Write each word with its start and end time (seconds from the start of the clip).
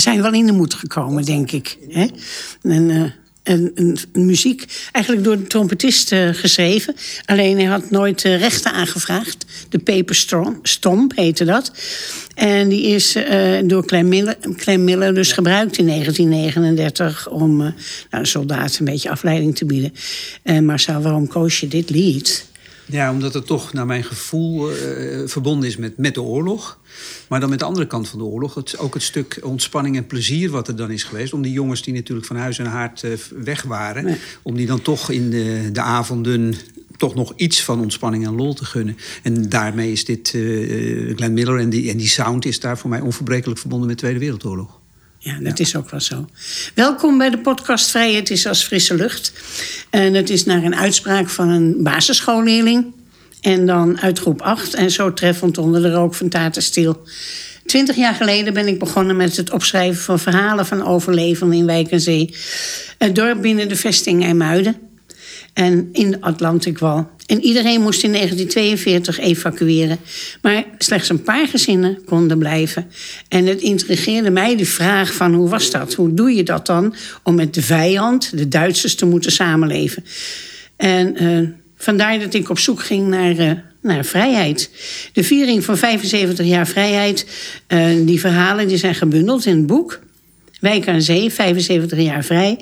We 0.00 0.06
zijn 0.06 0.22
wel 0.22 0.32
in 0.32 0.46
de 0.46 0.52
moed 0.52 0.74
gekomen, 0.74 1.24
denk 1.24 1.50
ik. 1.50 1.78
Hè? 1.88 2.06
En, 2.62 3.14
uh, 3.44 3.96
muziek 4.12 4.64
eigenlijk 4.92 5.24
door 5.24 5.36
de 5.36 5.46
trompetist 5.46 6.12
uh, 6.12 6.28
geschreven. 6.32 6.94
Alleen 7.24 7.56
hij 7.56 7.64
had 7.64 7.90
nooit 7.90 8.24
uh, 8.24 8.38
rechten 8.38 8.72
aangevraagd. 8.72 9.44
De 9.68 9.78
Paper 9.78 10.14
Stomp 10.62 11.16
heette 11.16 11.44
dat. 11.44 11.72
En 12.34 12.68
die 12.68 12.82
is 12.82 13.16
door 13.64 13.86
Clem 14.56 14.84
Miller, 14.84 15.14
dus 15.14 15.32
gebruikt 15.32 15.78
in 15.78 15.86
1939... 15.86 17.28
om 17.28 17.74
nou, 18.10 18.26
soldaten 18.26 18.78
een 18.78 18.92
beetje 18.92 19.10
afleiding 19.10 19.56
te 19.56 19.64
bieden. 19.64 19.92
En 20.42 20.64
Marcel, 20.64 21.00
waarom 21.02 21.28
koos 21.28 21.60
je 21.60 21.68
dit 21.68 21.90
lied? 21.90 22.48
Ja, 22.90 23.10
omdat 23.10 23.34
het 23.34 23.46
toch 23.46 23.72
naar 23.72 23.86
mijn 23.86 24.04
gevoel 24.04 24.68
verbonden 25.26 25.68
is 25.68 25.76
met, 25.76 25.96
met 25.96 26.14
de 26.14 26.22
oorlog... 26.22 26.78
Maar 27.28 27.40
dan 27.40 27.50
met 27.50 27.58
de 27.58 27.64
andere 27.64 27.86
kant 27.86 28.08
van 28.08 28.18
de 28.18 28.24
oorlog, 28.24 28.54
het, 28.54 28.78
ook 28.78 28.94
het 28.94 29.02
stuk 29.02 29.40
ontspanning 29.42 29.96
en 29.96 30.06
plezier 30.06 30.50
wat 30.50 30.68
er 30.68 30.76
dan 30.76 30.90
is 30.90 31.02
geweest. 31.02 31.32
Om 31.32 31.42
die 31.42 31.52
jongens 31.52 31.82
die 31.82 31.94
natuurlijk 31.94 32.26
van 32.26 32.36
huis 32.36 32.58
en 32.58 32.66
haard 32.66 33.02
uh, 33.02 33.12
weg 33.36 33.62
waren, 33.62 34.04
nee. 34.04 34.16
om 34.42 34.56
die 34.56 34.66
dan 34.66 34.82
toch 34.82 35.10
in 35.10 35.30
de, 35.30 35.68
de 35.72 35.80
avonden 35.80 36.54
toch 36.96 37.14
nog 37.14 37.32
iets 37.36 37.64
van 37.64 37.80
ontspanning 37.80 38.26
en 38.26 38.34
lol 38.34 38.54
te 38.54 38.64
gunnen. 38.64 38.96
En 39.22 39.48
daarmee 39.48 39.92
is 39.92 40.04
dit 40.04 40.32
uh, 40.32 41.16
Glenn 41.16 41.34
Miller 41.34 41.58
en 41.58 41.70
die, 41.70 41.90
en 41.90 41.96
die 41.96 42.08
sound 42.08 42.44
is 42.44 42.60
daar 42.60 42.78
voor 42.78 42.90
mij 42.90 43.00
onverbrekelijk 43.00 43.60
verbonden 43.60 43.88
met 43.88 43.96
de 43.96 44.02
Tweede 44.02 44.20
Wereldoorlog. 44.24 44.79
Ja, 45.22 45.38
dat 45.40 45.58
ja. 45.58 45.64
is 45.64 45.76
ook 45.76 45.90
wel 45.90 46.00
zo. 46.00 46.28
Welkom 46.74 47.18
bij 47.18 47.30
de 47.30 47.38
podcast 47.38 47.90
Vrijheid 47.90 48.30
is 48.30 48.46
als 48.46 48.64
frisse 48.64 48.94
lucht. 48.94 49.32
En 49.90 50.14
het 50.14 50.30
is 50.30 50.44
naar 50.44 50.64
een 50.64 50.76
uitspraak 50.76 51.28
van 51.28 51.48
een 51.48 51.82
basisschoolleerling. 51.82 52.94
En 53.40 53.66
dan 53.66 54.00
uit 54.00 54.18
groep 54.18 54.42
8. 54.42 54.74
En 54.74 54.90
zo 54.90 55.12
treffend 55.12 55.58
onder 55.58 55.82
de 55.82 55.90
rook 55.90 56.14
van 56.14 56.28
Tatenstiel. 56.28 57.02
Twintig 57.66 57.96
jaar 57.96 58.14
geleden 58.14 58.54
ben 58.54 58.66
ik 58.66 58.78
begonnen 58.78 59.16
met 59.16 59.36
het 59.36 59.50
opschrijven 59.50 60.02
van 60.02 60.18
verhalen 60.18 60.66
van 60.66 60.86
overlevenden 60.86 61.58
in 61.58 61.66
Wijk 61.66 61.90
en 61.90 62.00
Zee. 62.00 62.34
Het 62.98 63.14
dorp 63.14 63.42
binnen 63.42 63.68
de 63.68 63.76
vesting 63.76 64.24
IJmuiden. 64.24 64.89
En 65.52 65.88
in 65.92 66.10
de 66.10 66.20
Atlantikwal. 66.20 67.10
En 67.26 67.40
iedereen 67.40 67.80
moest 67.80 68.02
in 68.02 68.12
1942 68.12 69.18
evacueren. 69.18 69.98
Maar 70.42 70.64
slechts 70.78 71.08
een 71.08 71.22
paar 71.22 71.48
gezinnen 71.48 71.98
konden 72.04 72.38
blijven. 72.38 72.90
En 73.28 73.46
het 73.46 73.60
intrigeerde 73.60 74.30
mij 74.30 74.56
de 74.56 74.66
vraag 74.66 75.14
van 75.14 75.34
hoe 75.34 75.48
was 75.48 75.70
dat? 75.70 75.94
Hoe 75.94 76.14
doe 76.14 76.34
je 76.34 76.42
dat 76.42 76.66
dan 76.66 76.94
om 77.22 77.34
met 77.34 77.54
de 77.54 77.62
vijand, 77.62 78.38
de 78.38 78.48
Duitsers, 78.48 78.94
te 78.94 79.06
moeten 79.06 79.32
samenleven? 79.32 80.04
En 80.76 81.22
uh, 81.22 81.48
Vandaar 81.82 82.18
dat 82.18 82.34
ik 82.34 82.50
op 82.50 82.58
zoek 82.58 82.82
ging 82.82 83.08
naar, 83.08 83.38
uh, 83.38 83.50
naar 83.82 84.04
vrijheid. 84.04 84.70
De 85.12 85.24
viering 85.24 85.64
van 85.64 85.76
75 85.76 86.46
jaar 86.46 86.66
vrijheid, 86.66 87.26
uh, 87.68 87.86
die 88.06 88.20
verhalen 88.20 88.68
die 88.68 88.76
zijn 88.76 88.94
gebundeld 88.94 89.46
in 89.46 89.56
het 89.56 89.66
boek. 89.66 90.00
Wijk 90.60 90.88
aan 90.88 91.02
Zee, 91.02 91.30
75 91.30 91.98
jaar 91.98 92.24
vrij. 92.24 92.58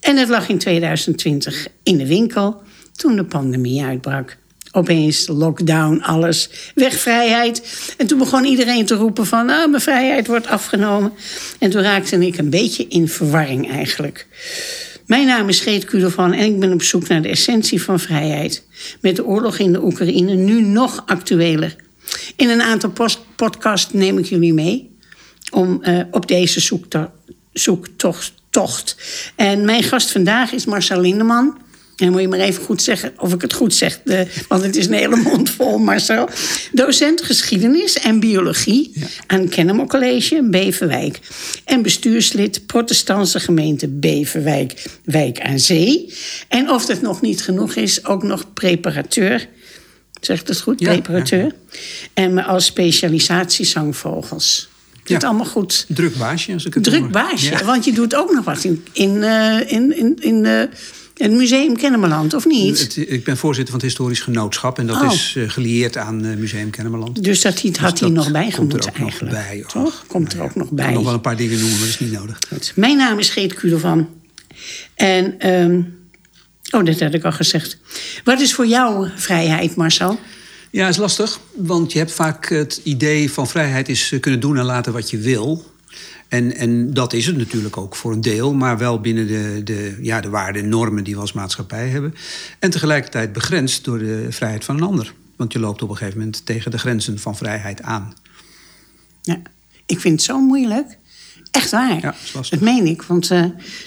En 0.00 0.16
het 0.16 0.28
lag 0.28 0.48
in 0.48 0.58
2020 0.58 1.66
in 1.82 1.96
de 1.96 2.06
winkel 2.06 2.62
toen 2.96 3.16
de 3.16 3.24
pandemie 3.24 3.82
uitbrak. 3.82 4.36
Opeens 4.72 5.26
lockdown, 5.26 6.00
alles, 6.00 6.50
weg 6.74 6.94
vrijheid. 6.94 7.62
En 7.96 8.06
toen 8.06 8.18
begon 8.18 8.44
iedereen 8.44 8.86
te 8.86 8.94
roepen 8.94 9.26
van... 9.26 9.50
Ah, 9.50 9.70
mijn 9.70 9.82
vrijheid 9.82 10.26
wordt 10.26 10.46
afgenomen. 10.46 11.12
En 11.58 11.70
toen 11.70 11.82
raakte 11.82 12.26
ik 12.26 12.38
een 12.38 12.50
beetje 12.50 12.86
in 12.88 13.08
verwarring 13.08 13.70
eigenlijk. 13.70 14.26
Mijn 15.06 15.26
naam 15.26 15.48
is 15.48 15.60
Geet 15.60 15.84
Kudovan 15.84 16.32
en 16.32 16.44
ik 16.44 16.60
ben 16.60 16.72
op 16.72 16.82
zoek 16.82 17.08
naar 17.08 17.22
de 17.22 17.28
essentie 17.28 17.82
van 17.82 18.00
vrijheid. 18.00 18.64
Met 19.00 19.16
de 19.16 19.24
oorlog 19.24 19.58
in 19.58 19.72
de 19.72 19.84
Oekraïne 19.84 20.34
nu 20.34 20.62
nog 20.62 21.02
actueler. 21.06 21.76
In 22.36 22.48
een 22.48 22.62
aantal 22.62 22.92
podcasts 23.36 23.92
neem 23.92 24.18
ik 24.18 24.24
jullie 24.24 24.54
mee 24.54 24.96
om, 25.50 25.82
uh, 25.82 26.00
op 26.10 26.28
deze 26.28 26.80
zoektocht, 27.52 28.32
zoektocht. 28.50 28.96
En 29.36 29.64
mijn 29.64 29.82
gast 29.82 30.10
vandaag 30.10 30.52
is 30.52 30.64
Marcel 30.64 31.00
Lindeman. 31.00 31.58
En 31.96 32.10
moet 32.10 32.20
je 32.20 32.28
maar 32.28 32.38
even 32.38 32.64
goed 32.64 32.82
zeggen 32.82 33.12
of 33.16 33.32
ik 33.32 33.40
het 33.40 33.52
goed 33.52 33.74
zeg, 33.74 34.00
de, 34.04 34.26
want 34.48 34.62
het 34.62 34.76
is 34.76 34.86
een 34.86 34.92
hele 34.92 35.16
mond 35.16 35.50
vol, 35.50 35.78
Marcel. 35.78 36.28
Docent 36.72 37.22
geschiedenis 37.22 37.98
en 37.98 38.20
biologie 38.20 38.90
ja. 38.94 39.06
aan 39.26 39.48
Kennemer 39.48 39.86
College 39.86 40.42
Beverwijk. 40.50 41.18
En 41.64 41.82
bestuurslid 41.82 42.66
protestantse 42.66 43.40
gemeente 43.40 43.88
Beverwijk, 43.88 44.84
Wijk 45.04 45.40
aan 45.40 45.58
Zee. 45.58 46.14
En 46.48 46.70
of 46.70 46.86
dat 46.86 47.00
nog 47.00 47.20
niet 47.20 47.42
genoeg 47.42 47.74
is, 47.74 48.04
ook 48.04 48.22
nog 48.22 48.52
preparateur. 48.52 49.48
Zegt 50.20 50.48
het 50.48 50.60
goed? 50.60 50.80
Ja, 50.80 50.90
preparateur. 50.90 51.44
Ja. 51.44 51.78
En 52.14 52.44
als 52.44 52.64
specialisatie 52.64 53.64
zangvogels. 53.64 54.69
Ja. 55.10 55.16
Het 55.16 55.24
allemaal 55.24 55.46
goed. 55.46 55.84
Druk 55.88 56.16
baasje, 56.16 56.52
als 56.52 56.64
ik 56.64 56.74
het 56.74 56.82
Druk 56.82 57.10
baasje, 57.10 57.50
ja. 57.50 57.64
want 57.64 57.84
je 57.84 57.92
doet 57.92 58.14
ook 58.14 58.32
nog 58.32 58.44
wat 58.44 58.64
in, 58.64 58.84
in, 58.92 59.10
uh, 59.10 59.72
in, 59.72 59.96
in, 59.98 60.16
in 60.20 60.44
uh, 60.44 60.62
het 61.16 61.30
Museum 61.30 61.76
Kennemerland, 61.76 62.34
of 62.34 62.46
niet? 62.46 62.78
Het, 62.78 62.96
ik 62.96 63.24
ben 63.24 63.36
voorzitter 63.36 63.72
van 63.72 63.80
het 63.80 63.90
Historisch 63.90 64.20
Genootschap. 64.20 64.78
En 64.78 64.86
dat 64.86 65.02
oh. 65.02 65.12
is 65.12 65.34
uh, 65.36 65.50
gelieerd 65.50 65.96
aan 65.96 66.38
Museum 66.38 66.70
Kennemerland. 66.70 67.24
Dus 67.24 67.40
dat 67.40 67.52
had 67.76 67.98
hij 67.98 68.08
dus 68.08 68.16
nog 68.16 68.30
bij 68.30 68.50
gemoeten 68.50 68.94
eigenlijk. 68.94 69.32
Nog 69.32 69.46
bij, 69.46 69.64
toch? 69.68 70.04
Komt 70.06 70.32
er 70.32 70.42
ook 70.42 70.54
nog 70.54 70.70
bij. 70.70 70.84
Ik 70.84 70.84
kan 70.84 70.94
nog 70.94 71.04
wel 71.04 71.14
een 71.14 71.20
paar 71.20 71.36
dingen 71.36 71.58
noemen, 71.58 71.78
maar 71.78 71.86
dat 71.86 72.00
is 72.00 72.00
niet 72.00 72.12
nodig. 72.12 72.38
Goed. 72.48 72.72
Mijn 72.74 72.96
naam 72.96 73.18
is 73.18 73.30
Geet 73.30 73.54
Kudovan. 73.54 74.08
En, 74.94 75.50
um, 75.50 75.98
oh, 76.70 76.84
dat 76.84 77.00
had 77.00 77.14
ik 77.14 77.24
al 77.24 77.32
gezegd. 77.32 77.78
Wat 78.24 78.40
is 78.40 78.54
voor 78.54 78.66
jou 78.66 79.08
vrijheid, 79.16 79.74
Marcel? 79.74 80.18
Ja, 80.70 80.88
is 80.88 80.96
lastig. 80.96 81.40
Want 81.54 81.92
je 81.92 81.98
hebt 81.98 82.12
vaak 82.12 82.48
het 82.48 82.80
idee 82.82 83.32
van 83.32 83.48
vrijheid 83.48 83.88
is 83.88 84.12
eh, 84.12 84.20
kunnen 84.20 84.40
doen 84.40 84.58
en 84.58 84.64
laten 84.64 84.92
wat 84.92 85.10
je 85.10 85.18
wil. 85.18 85.64
En, 86.28 86.56
en 86.56 86.94
dat 86.94 87.12
is 87.12 87.26
het 87.26 87.36
natuurlijk 87.36 87.76
ook 87.76 87.96
voor 87.96 88.12
een 88.12 88.20
deel, 88.20 88.54
maar 88.54 88.78
wel 88.78 89.00
binnen 89.00 89.26
de, 89.26 89.60
de, 89.64 89.98
ja, 90.00 90.20
de 90.20 90.28
waarden 90.28 90.62
en 90.62 90.68
normen 90.68 91.04
die 91.04 91.14
we 91.14 91.20
als 91.20 91.32
maatschappij 91.32 91.88
hebben. 91.88 92.14
En 92.58 92.70
tegelijkertijd 92.70 93.32
begrensd 93.32 93.84
door 93.84 93.98
de 93.98 94.26
vrijheid 94.30 94.64
van 94.64 94.76
een 94.76 94.82
ander. 94.82 95.14
Want 95.36 95.52
je 95.52 95.58
loopt 95.58 95.82
op 95.82 95.90
een 95.90 95.96
gegeven 95.96 96.18
moment 96.18 96.46
tegen 96.46 96.70
de 96.70 96.78
grenzen 96.78 97.18
van 97.18 97.36
vrijheid 97.36 97.82
aan. 97.82 98.14
Ja, 99.22 99.42
ik 99.86 100.00
vind 100.00 100.14
het 100.14 100.22
zo 100.22 100.40
moeilijk. 100.40 100.98
Echt 101.50 101.70
waar. 101.70 102.00
Ja, 102.00 102.14
dat, 102.32 102.46
dat 102.50 102.60
meen 102.60 102.86
ik, 102.86 103.02
want 103.02 103.30
uh, 103.30 103.38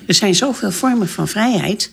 er 0.08 0.14
zijn 0.14 0.36
zoveel 0.36 0.72
vormen 0.72 1.10
van 1.10 1.28
vrijheid. 1.28 1.92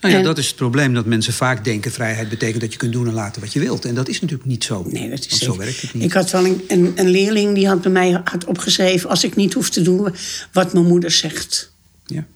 Nou 0.00 0.12
ja, 0.12 0.18
en, 0.18 0.24
dat 0.24 0.38
is 0.38 0.46
het 0.46 0.56
probleem 0.56 0.94
dat 0.94 1.06
mensen 1.06 1.32
vaak 1.32 1.64
denken: 1.64 1.92
vrijheid 1.92 2.28
betekent 2.28 2.60
dat 2.60 2.72
je 2.72 2.78
kunt 2.78 2.92
doen 2.92 3.06
en 3.06 3.12
laten 3.12 3.40
wat 3.40 3.52
je 3.52 3.60
wilt. 3.60 3.84
En 3.84 3.94
dat 3.94 4.08
is 4.08 4.20
natuurlijk 4.20 4.48
niet 4.48 4.64
zo. 4.64 4.84
Nee, 4.88 5.10
dat 5.10 5.18
is 5.18 5.28
Want 5.28 5.42
zo 5.42 5.56
werkt 5.56 5.80
het 5.80 5.94
niet. 5.94 6.04
Ik 6.04 6.12
had 6.12 6.30
wel 6.30 6.46
een, 6.46 6.62
een, 6.68 6.92
een, 6.94 7.08
leerling 7.08 7.54
die 7.54 7.68
had 7.68 7.82
bij 7.82 7.90
mij 7.90 8.20
had 8.24 8.44
opgeschreven: 8.44 9.08
als 9.08 9.24
ik 9.24 9.36
niet 9.36 9.52
hoef 9.52 9.70
te 9.70 9.82
doen 9.82 10.14
wat 10.52 10.72
mijn 10.72 10.86
moeder 10.86 11.10
zegt. 11.10 11.72
Ja. 12.06 12.16
ja. 12.16 12.26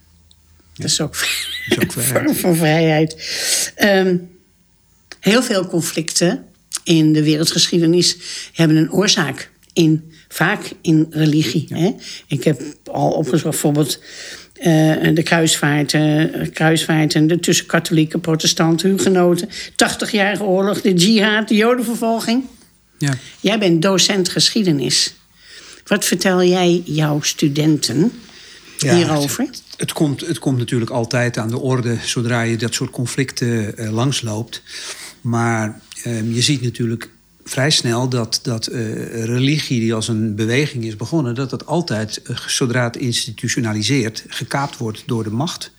Dat 0.73 0.85
is 0.85 1.01
ook, 1.01 1.15
dat 1.69 1.77
is 1.77 1.83
ook 1.83 1.91
vrijheid. 2.03 2.37
van 2.37 2.55
vrijheid. 2.55 3.15
Um, 3.83 4.29
heel 5.19 5.43
veel 5.43 5.67
conflicten 5.67 6.45
in 6.83 7.13
de 7.13 7.23
wereldgeschiedenis 7.23 8.17
hebben 8.53 8.77
een 8.77 8.91
oorzaak 8.91 9.51
in 9.73 10.11
vaak 10.27 10.71
in 10.81 11.07
religie. 11.09 11.65
Ja. 11.69 11.77
Hè? 11.77 11.95
Ik 12.27 12.43
heb 12.43 12.61
al 12.83 13.11
opgezocht 13.11 13.43
bijvoorbeeld 13.43 13.99
uh, 14.59 15.15
de 15.15 15.23
kruisvaarten, 15.23 16.51
kruisvaarten 16.51 17.27
de 17.27 17.39
tussen 17.39 17.65
katholieken, 17.65 18.19
protestanten, 18.19 18.89
hugenoten. 18.89 19.49
80-jarige 19.71 20.43
oorlog, 20.43 20.81
de 20.81 20.93
jihad, 20.93 21.47
de 21.47 21.55
jodenvervolging. 21.55 22.43
Ja. 22.97 23.13
Jij 23.39 23.59
bent 23.59 23.81
docent 23.81 24.29
geschiedenis. 24.29 25.15
Wat 25.87 26.05
vertel 26.05 26.43
jij 26.43 26.81
jouw 26.85 27.21
studenten 27.21 28.11
ja, 28.77 28.95
hierover? 28.95 29.43
Het, 29.43 29.63
het, 29.77 29.93
komt, 29.93 30.21
het 30.21 30.39
komt 30.39 30.57
natuurlijk 30.57 30.91
altijd 30.91 31.37
aan 31.37 31.49
de 31.49 31.59
orde 31.59 31.97
zodra 32.03 32.41
je 32.41 32.57
dat 32.57 32.73
soort 32.73 32.91
conflicten 32.91 33.73
uh, 33.81 33.91
langsloopt. 33.91 34.61
Maar 35.21 35.79
uh, 36.05 36.35
je 36.35 36.41
ziet 36.41 36.61
natuurlijk 36.61 37.09
vrij 37.47 37.69
snel 37.69 38.09
dat, 38.09 38.39
dat 38.43 38.71
uh, 38.71 39.23
religie, 39.25 39.79
die 39.79 39.93
als 39.93 40.07
een 40.07 40.35
beweging 40.35 40.83
is 40.83 40.95
begonnen, 40.95 41.35
dat 41.35 41.49
dat 41.49 41.65
altijd, 41.65 42.21
uh, 42.23 42.37
zodra 42.37 42.83
het 42.83 42.97
institutionaliseert, 42.97 44.23
gekaapt 44.27 44.77
wordt 44.77 45.03
door 45.05 45.23
de 45.23 45.29
macht. 45.29 45.71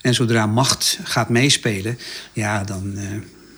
En 0.00 0.14
zodra 0.14 0.46
macht 0.46 0.98
gaat 1.02 1.28
meespelen, 1.28 1.98
ja, 2.32 2.64
dan 2.64 2.92
uh, 2.96 3.02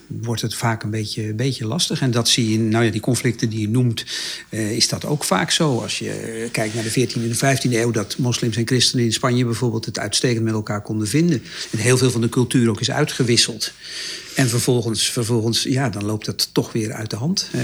wordt 0.06 0.42
het 0.42 0.54
vaak 0.54 0.82
een 0.82 0.90
beetje, 0.90 1.34
beetje 1.34 1.66
lastig. 1.66 2.00
En 2.00 2.10
dat 2.10 2.28
zie 2.28 2.48
je 2.48 2.54
in 2.54 2.68
nou 2.68 2.84
ja, 2.84 2.90
die 2.90 3.00
conflicten 3.00 3.48
die 3.48 3.60
je 3.60 3.68
noemt, 3.68 4.04
is 4.50 4.88
dat 4.88 5.04
ook 5.04 5.24
vaak 5.24 5.50
zo. 5.50 5.78
Als 5.78 5.98
je 5.98 6.48
kijkt 6.52 6.74
naar 6.74 6.82
de 6.82 6.90
14e 6.90 7.12
en 7.14 7.28
de 7.28 7.58
15e 7.68 7.72
eeuw, 7.72 7.90
dat 7.90 8.18
moslims 8.18 8.56
en 8.56 8.66
christenen 8.66 9.04
in 9.04 9.12
Spanje 9.12 9.44
bijvoorbeeld 9.44 9.84
het 9.84 9.98
uitstekend 9.98 10.44
met 10.44 10.52
elkaar 10.52 10.82
konden 10.82 11.08
vinden. 11.08 11.42
En 11.70 11.78
heel 11.78 11.98
veel 11.98 12.10
van 12.10 12.20
de 12.20 12.28
cultuur 12.28 12.70
ook 12.70 12.80
is 12.80 12.90
uitgewisseld. 12.90 13.72
En 14.35 14.49
vervolgens, 14.49 15.11
vervolgens, 15.11 15.62
ja, 15.62 15.88
dan 15.88 16.05
loopt 16.05 16.27
het 16.27 16.49
toch 16.55 16.73
weer 16.73 16.93
uit 16.93 17.11
de 17.11 17.17
hand. 17.17 17.49
Eh, 17.53 17.62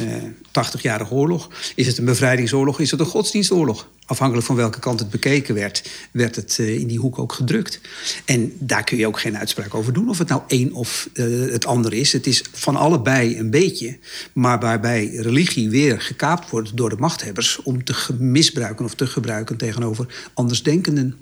80-jarige 0.51 1.15
oorlog. 1.15 1.51
Is 1.75 1.87
het 1.87 1.99
een 1.99 2.05
bevrijdingsoorlog? 2.05 2.81
Is 2.81 2.91
het 2.91 3.01
een 3.01 3.07
godsdienstoorlog? 3.07 3.89
Afhankelijk 4.07 4.47
van 4.47 4.57
welke 4.57 4.79
kant 4.79 5.01
het 5.01 5.11
bekeken 5.11 5.55
werd, 5.55 5.89
werd 6.11 6.37
het 6.37 6.57
eh, 6.59 6.75
in 6.75 6.87
die 6.87 6.99
hoek 6.99 7.19
ook 7.19 7.33
gedrukt. 7.33 7.81
En 8.25 8.53
daar 8.59 8.85
kun 8.85 8.97
je 8.97 9.07
ook 9.07 9.21
geen 9.21 9.39
uitspraak 9.39 9.75
over 9.75 9.93
doen 9.93 10.09
of 10.09 10.19
het 10.19 10.29
nou 10.29 10.43
één 10.47 10.73
of 10.73 11.09
eh, 11.13 11.27
het 11.51 11.67
ander 11.67 11.93
is. 11.93 12.13
Het 12.13 12.27
is 12.27 12.45
van 12.53 12.77
allebei 12.77 13.39
een 13.39 13.51
beetje. 13.51 13.99
Maar 14.33 14.61
waarbij 14.61 15.07
religie 15.07 15.71
weer 15.71 16.01
gekaapt 16.01 16.51
wordt 16.51 16.77
door 16.77 16.89
de 16.89 16.97
machthebbers 16.97 17.63
om 17.63 17.85
te 17.85 17.95
misbruiken 18.19 18.85
of 18.85 18.95
te 18.95 19.07
gebruiken 19.07 19.57
tegenover 19.57 20.29
andersdenkenden. 20.35 21.17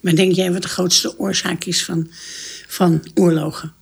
Maar 0.00 0.14
denk 0.14 0.32
jij 0.32 0.52
wat 0.52 0.62
de 0.62 0.68
grootste 0.68 1.18
oorzaak 1.18 1.64
is 1.64 1.84
van, 1.84 2.10
van 2.66 3.02
oorlogen? 3.14 3.72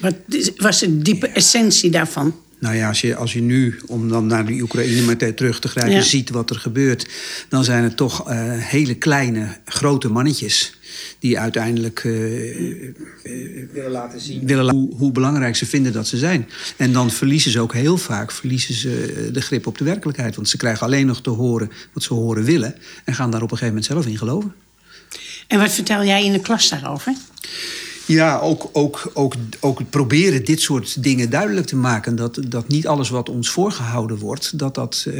Wat 0.00 0.14
was 0.56 0.80
de 0.80 0.98
diepe 0.98 1.26
essentie 1.28 1.90
daarvan? 1.90 2.34
Nou 2.58 2.76
ja, 2.76 2.88
als 2.88 3.00
je, 3.00 3.16
als 3.16 3.32
je 3.32 3.40
nu, 3.40 3.80
om 3.86 4.08
dan 4.08 4.26
naar 4.26 4.46
de 4.46 4.60
Oekraïne 4.60 5.02
meteen 5.02 5.34
terug 5.34 5.60
te 5.60 5.68
grijpen, 5.68 5.94
Ja. 5.94 6.02
ziet 6.02 6.30
wat 6.30 6.50
er 6.50 6.56
gebeurt, 6.58 7.08
dan 7.48 7.64
zijn 7.64 7.82
het 7.82 7.96
toch 7.96 8.28
eh, 8.28 8.36
hele 8.52 8.94
kleine, 8.94 9.56
grote 9.64 10.08
mannetjes. 10.08 10.74
Die 11.18 11.38
uiteindelijk 11.38 11.98
eh, 11.98 12.12
willen 13.72 13.90
laten 13.90 14.20
zien. 14.20 14.46
willen 14.46 14.74
hoe, 14.74 14.94
hoe 14.96 15.12
belangrijk 15.12 15.56
ze 15.56 15.66
vinden 15.66 15.92
dat 15.92 16.06
ze 16.06 16.16
zijn. 16.16 16.48
En 16.76 16.92
dan 16.92 17.10
verliezen 17.10 17.50
ze 17.50 17.60
ook 17.60 17.72
heel 17.72 17.98
vaak 17.98 18.32
verliezen 18.32 18.74
ze 18.74 19.14
eh, 19.16 19.32
de 19.32 19.40
grip 19.40 19.66
op 19.66 19.78
de 19.78 19.84
werkelijkheid. 19.84 20.36
Want 20.36 20.48
ze 20.48 20.56
krijgen 20.56 20.86
alleen 20.86 21.06
nog 21.06 21.22
te 21.22 21.30
horen 21.30 21.70
wat 21.92 22.02
ze 22.02 22.14
horen 22.14 22.44
willen. 22.44 22.74
En 23.04 23.14
gaan 23.14 23.30
daar 23.30 23.42
op 23.42 23.50
een 23.50 23.58
gegeven 23.58 23.74
moment 23.74 23.84
zelf 23.92 24.06
in 24.06 24.18
geloven. 24.18 24.54
En 25.46 25.58
wat 25.58 25.72
vertel 25.72 26.04
jij 26.04 26.24
in 26.24 26.32
de 26.32 26.40
klas 26.40 26.68
daarover? 26.68 27.12
Ja, 28.06 28.38
ook, 28.38 28.68
ook, 28.72 29.10
ook, 29.12 29.34
ook 29.60 29.90
proberen 29.90 30.44
dit 30.44 30.60
soort 30.60 31.02
dingen 31.02 31.30
duidelijk 31.30 31.66
te 31.66 31.76
maken. 31.76 32.16
Dat, 32.16 32.38
dat 32.48 32.68
niet 32.68 32.86
alles 32.86 33.08
wat 33.08 33.28
ons 33.28 33.50
voorgehouden 33.50 34.18
wordt, 34.18 34.58
dat 34.58 34.74
dat 34.74 35.04
eh, 35.06 35.14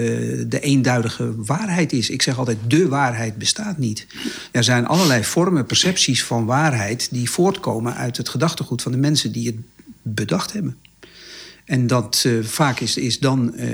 de 0.47 0.61
eenduidige 0.61 1.44
waarheid 1.44 1.93
is. 1.93 2.11
Ik 2.11 2.23
zeg 2.23 2.38
altijd, 2.38 2.59
de 2.67 2.88
waarheid 2.88 3.38
bestaat 3.38 3.79
niet. 3.79 4.06
Er 4.50 4.65
zijn 4.65 4.87
allerlei 4.87 5.25
vormen, 5.25 5.67
percepties 5.67 6.25
van 6.25 6.44
waarheid... 6.44 7.09
die 7.11 7.31
voortkomen 7.31 7.94
uit 7.94 8.17
het 8.17 8.29
gedachtegoed 8.29 8.83
van 8.83 8.93
de 8.93 8.99
mensen 8.99 9.33
die 9.33 9.47
het 9.47 9.56
bedacht 10.03 10.53
hebben. 10.53 10.77
En 11.65 11.87
dat 11.87 12.23
eh, 12.27 12.33
vaak 12.43 12.81
is, 12.81 12.97
is 12.97 13.19
dan 13.19 13.55
eh, 13.55 13.67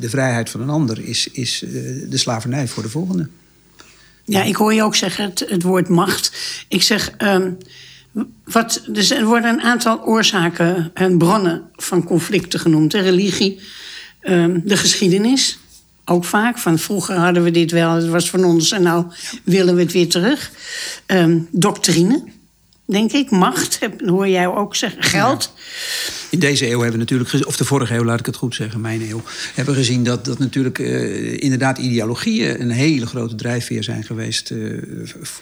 de 0.00 0.08
vrijheid 0.08 0.50
van 0.50 0.60
een 0.60 0.70
ander... 0.70 1.08
is, 1.08 1.28
is 1.32 1.64
de 2.08 2.16
slavernij 2.18 2.68
voor 2.68 2.82
de 2.82 2.88
volgende. 2.88 3.28
Ja, 4.24 4.42
ik 4.42 4.56
hoor 4.56 4.74
je 4.74 4.82
ook 4.82 4.96
zeggen 4.96 5.24
het, 5.24 5.44
het 5.48 5.62
woord 5.62 5.88
macht. 5.88 6.32
Ik 6.68 6.82
zeg, 6.82 7.10
ehm, 7.10 7.50
dus 8.86 9.10
er 9.10 9.24
worden 9.24 9.50
een 9.50 9.62
aantal 9.62 10.02
oorzaken 10.04 10.90
en 10.94 11.18
bronnen 11.18 11.62
van 11.76 12.04
conflicten 12.04 12.60
genoemd. 12.60 12.90
De 12.90 13.00
religie, 13.00 13.60
ehm, 14.20 14.60
de 14.64 14.76
geschiedenis, 14.76 15.58
ook 16.04 16.24
vaak. 16.24 16.58
Van 16.58 16.78
vroeger 16.78 17.16
hadden 17.16 17.42
we 17.42 17.50
dit 17.50 17.70
wel, 17.70 17.94
het 17.94 18.08
was 18.08 18.30
van 18.30 18.44
ons 18.44 18.72
en 18.72 18.82
nou 18.82 19.06
willen 19.44 19.74
we 19.74 19.82
het 19.82 19.92
weer 19.92 20.08
terug. 20.08 20.50
Ehm, 21.06 21.38
doctrine, 21.50 22.24
denk 22.84 23.12
ik. 23.12 23.30
Macht, 23.30 23.78
hoor 24.04 24.28
jij 24.28 24.46
ook 24.46 24.76
zeggen. 24.76 25.02
Geld. 25.02 25.52
In 26.34 26.40
deze 26.40 26.64
eeuw 26.64 26.80
hebben 26.80 26.92
we 26.92 26.98
natuurlijk, 26.98 27.30
gez- 27.30 27.42
of 27.42 27.56
de 27.56 27.64
vorige 27.64 27.94
eeuw, 27.94 28.04
laat 28.04 28.20
ik 28.20 28.26
het 28.26 28.36
goed 28.36 28.54
zeggen, 28.54 28.80
mijn 28.80 29.02
eeuw, 29.02 29.22
hebben 29.54 29.74
we 29.74 29.80
gezien 29.80 30.04
dat, 30.04 30.24
dat 30.24 30.38
natuurlijk 30.38 30.78
eh, 30.78 31.42
inderdaad 31.42 31.78
ideologieën 31.78 32.60
een 32.60 32.70
hele 32.70 33.06
grote 33.06 33.34
drijfveer 33.34 33.84
zijn 33.84 34.04
geweest 34.04 34.50
eh, 34.50 34.58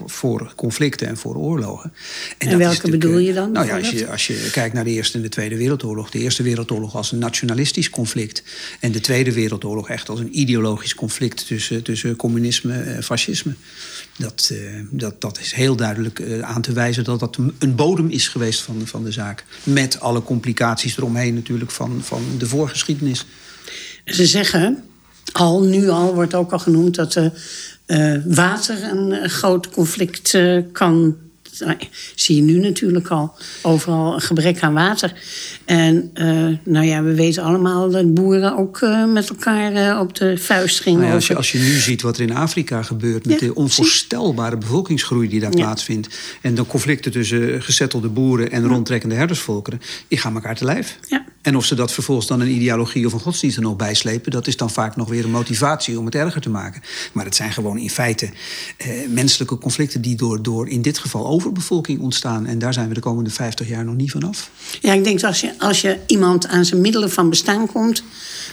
voor, 0.07 0.53
conflicten 0.57 1.09
en 1.09 1.17
voor 1.17 1.37
oorlogen. 1.37 1.93
En 2.39 2.59
welke 2.59 2.91
bedoel 2.91 3.19
eh, 3.19 3.27
je 3.27 3.33
dan 3.33 3.53
Nou 3.53 3.67
ja, 3.67 3.79
als 3.79 3.91
je, 3.91 4.09
als 4.09 4.27
je 4.27 4.49
kijkt 4.53 4.75
naar 4.75 4.85
de 4.85 4.91
Eerste 4.91 5.17
en 5.17 5.23
de 5.23 5.29
Tweede 5.29 5.57
Wereldoorlog, 5.57 6.11
de 6.11 6.19
Eerste 6.19 6.43
Wereldoorlog 6.43 6.95
als 6.95 7.13
een 7.13 7.19
nationalistisch 7.19 7.91
conflict 7.91 8.43
en 8.81 8.93
de 8.93 9.01
Tweede 9.01 9.33
Wereldoorlog 9.33 9.89
echt 9.89 10.09
als 10.09 10.21
een 10.21 10.39
ideologisch 10.39 10.95
conflict 10.95 11.47
tussen, 11.47 11.83
tussen 11.83 12.17
communisme 12.17 12.75
en 12.75 13.03
fascisme. 13.03 13.55
Dat, 14.19 14.53
dat, 14.91 15.21
dat 15.21 15.39
is 15.41 15.53
heel 15.53 15.77
duidelijk 15.77 16.23
aan 16.41 16.63
te 16.63 16.73
wijzen 16.73 17.05
dat 17.05 17.21
dat 17.21 17.32
een 17.59 17.75
bodem 17.75 18.09
is 18.09 18.29
geweest 18.29 18.61
van, 18.61 18.79
de- 18.79 18.87
van 18.87 19.05
de 19.05 19.13
zaak. 19.13 19.45
Met 19.63 20.01
alle 20.01 20.23
complicaties 20.23 20.97
eromheen 20.97 21.35
natuurlijk 21.35 21.71
van, 21.71 22.01
van 22.03 22.23
de 22.39 22.47
voorgeschiedenis. 22.47 23.25
Ze 24.05 24.27
zeggen, 24.27 24.85
al 25.33 25.63
nu 25.63 25.89
al 25.89 26.15
wordt 26.15 26.35
ook 26.35 26.53
al 26.53 26.59
genoemd 26.59 26.95
dat 26.95 27.17
eh, 27.87 28.17
water 28.25 28.83
een 28.83 29.13
eh, 29.13 29.29
groot 29.29 29.71
conflict 29.71 30.35
eh, 30.35 30.59
kan. 30.73 31.17
Nou, 31.59 31.77
zie 32.15 32.37
je 32.37 32.43
nu 32.43 32.59
natuurlijk 32.59 33.09
al 33.09 33.35
overal 33.63 34.15
een 34.15 34.21
gebrek 34.21 34.61
aan 34.61 34.75
water. 34.75 35.13
En 35.65 36.11
eh, 36.15 36.27
nou 36.65 36.87
ja, 36.87 37.03
we 37.03 37.15
weten 37.15 37.43
allemaal 37.43 37.91
dat 37.91 38.15
boeren 38.15 38.57
ook 38.57 38.81
eh, 38.81 39.05
met 39.05 39.29
elkaar 39.29 39.73
eh, 39.73 40.01
op 40.01 40.15
de 40.15 40.39
vuist 40.39 40.81
gingen. 40.81 40.99
Nou 40.99 41.11
ja, 41.11 41.17
als, 41.17 41.27
je, 41.27 41.37
als 41.37 41.53
je 41.53 41.59
nu 41.59 41.79
ziet 41.79 42.03
wat 42.03 42.17
er 42.17 42.23
in 42.23 42.35
Afrika 42.35 42.83
gebeurt... 42.83 43.27
met 43.27 43.41
Ja, 43.41 43.47
de 43.47 43.55
onvoorstelbare 43.55 44.57
bevolkingsgroei 44.57 45.29
die 45.29 45.41
daar 45.41 45.57
Ja. 45.57 45.57
plaatsvindt... 45.57 46.19
en 46.41 46.55
de 46.55 46.67
conflicten 46.67 47.13
tussen 47.13 47.63
gezettelde 47.63 48.09
boeren 48.09 48.51
en 48.51 48.67
rondtrekkende 48.67 49.15
herdersvolkeren... 49.15 49.81
die 50.09 50.19
gaan 50.19 50.35
elkaar 50.35 50.57
te 50.57 50.65
lijf. 50.65 50.99
Ja. 51.09 51.25
En 51.43 51.57
of 51.57 51.65
ze 51.65 51.75
dat 51.75 51.93
vervolgens 51.93 52.27
dan 52.27 52.41
een 52.41 52.51
ideologie 52.51 53.07
of 53.07 53.13
een 53.13 53.21
godsdienst 53.21 53.57
er 53.57 53.63
nog 53.63 53.77
bijslepen... 53.77 54.31
dat 54.31 54.47
is 54.47 54.57
dan 54.57 54.71
vaak 54.71 54.97
nog 54.97 55.09
weer 55.09 55.25
een 55.25 55.31
motivatie 55.31 55.99
om 55.99 56.05
het 56.05 56.15
erger 56.15 56.41
te 56.41 56.51
maken. 56.51 56.83
Maar 57.13 57.25
het 57.25 57.35
zijn 57.37 57.53
gewoon 57.53 57.79
in 57.79 57.91
feite 57.91 58.31
eh, 58.77 58.89
menselijke 59.09 59.59
conflicten... 59.59 60.01
die 60.01 60.17
door, 60.17 60.43
door 60.43 60.69
in 60.69 60.83
dit 60.83 60.99
geval 60.99 61.27
overbevolking 61.27 62.01
ontstaan. 62.01 62.47
En 62.47 62.59
daar 62.59 62.73
zijn 62.73 62.89
we 62.89 62.95
de 62.95 63.01
komende 63.01 63.31
50 63.31 63.69
jaar 63.69 63.85
nog 63.85 63.95
niet 63.95 64.11
vanaf. 64.11 64.51
Ja, 64.81 64.93
ik 64.93 65.05
denk 65.05 65.21
dat 65.21 65.29
als 65.31 65.41
je, 65.41 65.55
als 65.59 65.81
je 65.81 65.99
iemand 66.07 66.47
aan 66.47 66.65
zijn 66.65 66.81
middelen 66.81 67.11
van 67.11 67.31
bestaan 67.31 67.67
komt, 67.67 68.03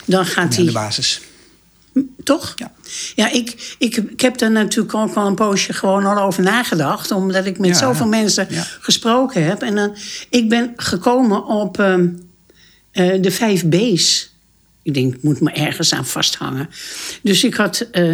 dan 0.05 0.25
gaat 0.25 0.51
Ja, 0.51 0.57
hij. 0.57 0.65
de 0.65 0.71
basis. 0.71 1.21
Toch? 2.23 2.53
Ja. 2.55 2.71
Ja, 3.15 3.31
ik, 3.31 3.75
ik, 3.79 3.95
ik 3.95 4.21
heb 4.21 4.41
er 4.41 4.51
natuurlijk 4.51 4.95
ook 4.95 5.13
al 5.15 5.27
een 5.27 5.35
poosje 5.35 5.73
gewoon 5.73 6.05
al 6.05 6.23
over 6.23 6.43
nagedacht. 6.43 7.11
Omdat 7.11 7.45
ik 7.45 7.59
met 7.59 7.69
Ja, 7.69 7.75
zoveel 7.75 8.07
mensen 8.07 8.47
gesproken 8.79 9.45
heb. 9.45 9.61
En 9.61 9.75
dan, 9.75 9.95
ik 10.29 10.49
ben 10.49 10.73
gekomen 10.75 11.45
op 11.45 11.79
ehm, 11.79 12.07
eh, 12.99 13.21
de 13.21 13.31
vijf 13.31 13.65
B's. 13.69 14.29
Ik 14.83 14.93
denk, 14.93 15.15
ik 15.15 15.23
moet 15.23 15.41
me 15.41 15.51
ergens 15.51 15.93
aan 15.93 16.05
vasthangen. 16.05 16.69
Dus 17.21 17.43
ik 17.43 17.53
had... 17.53 17.87
eh, 17.91 18.13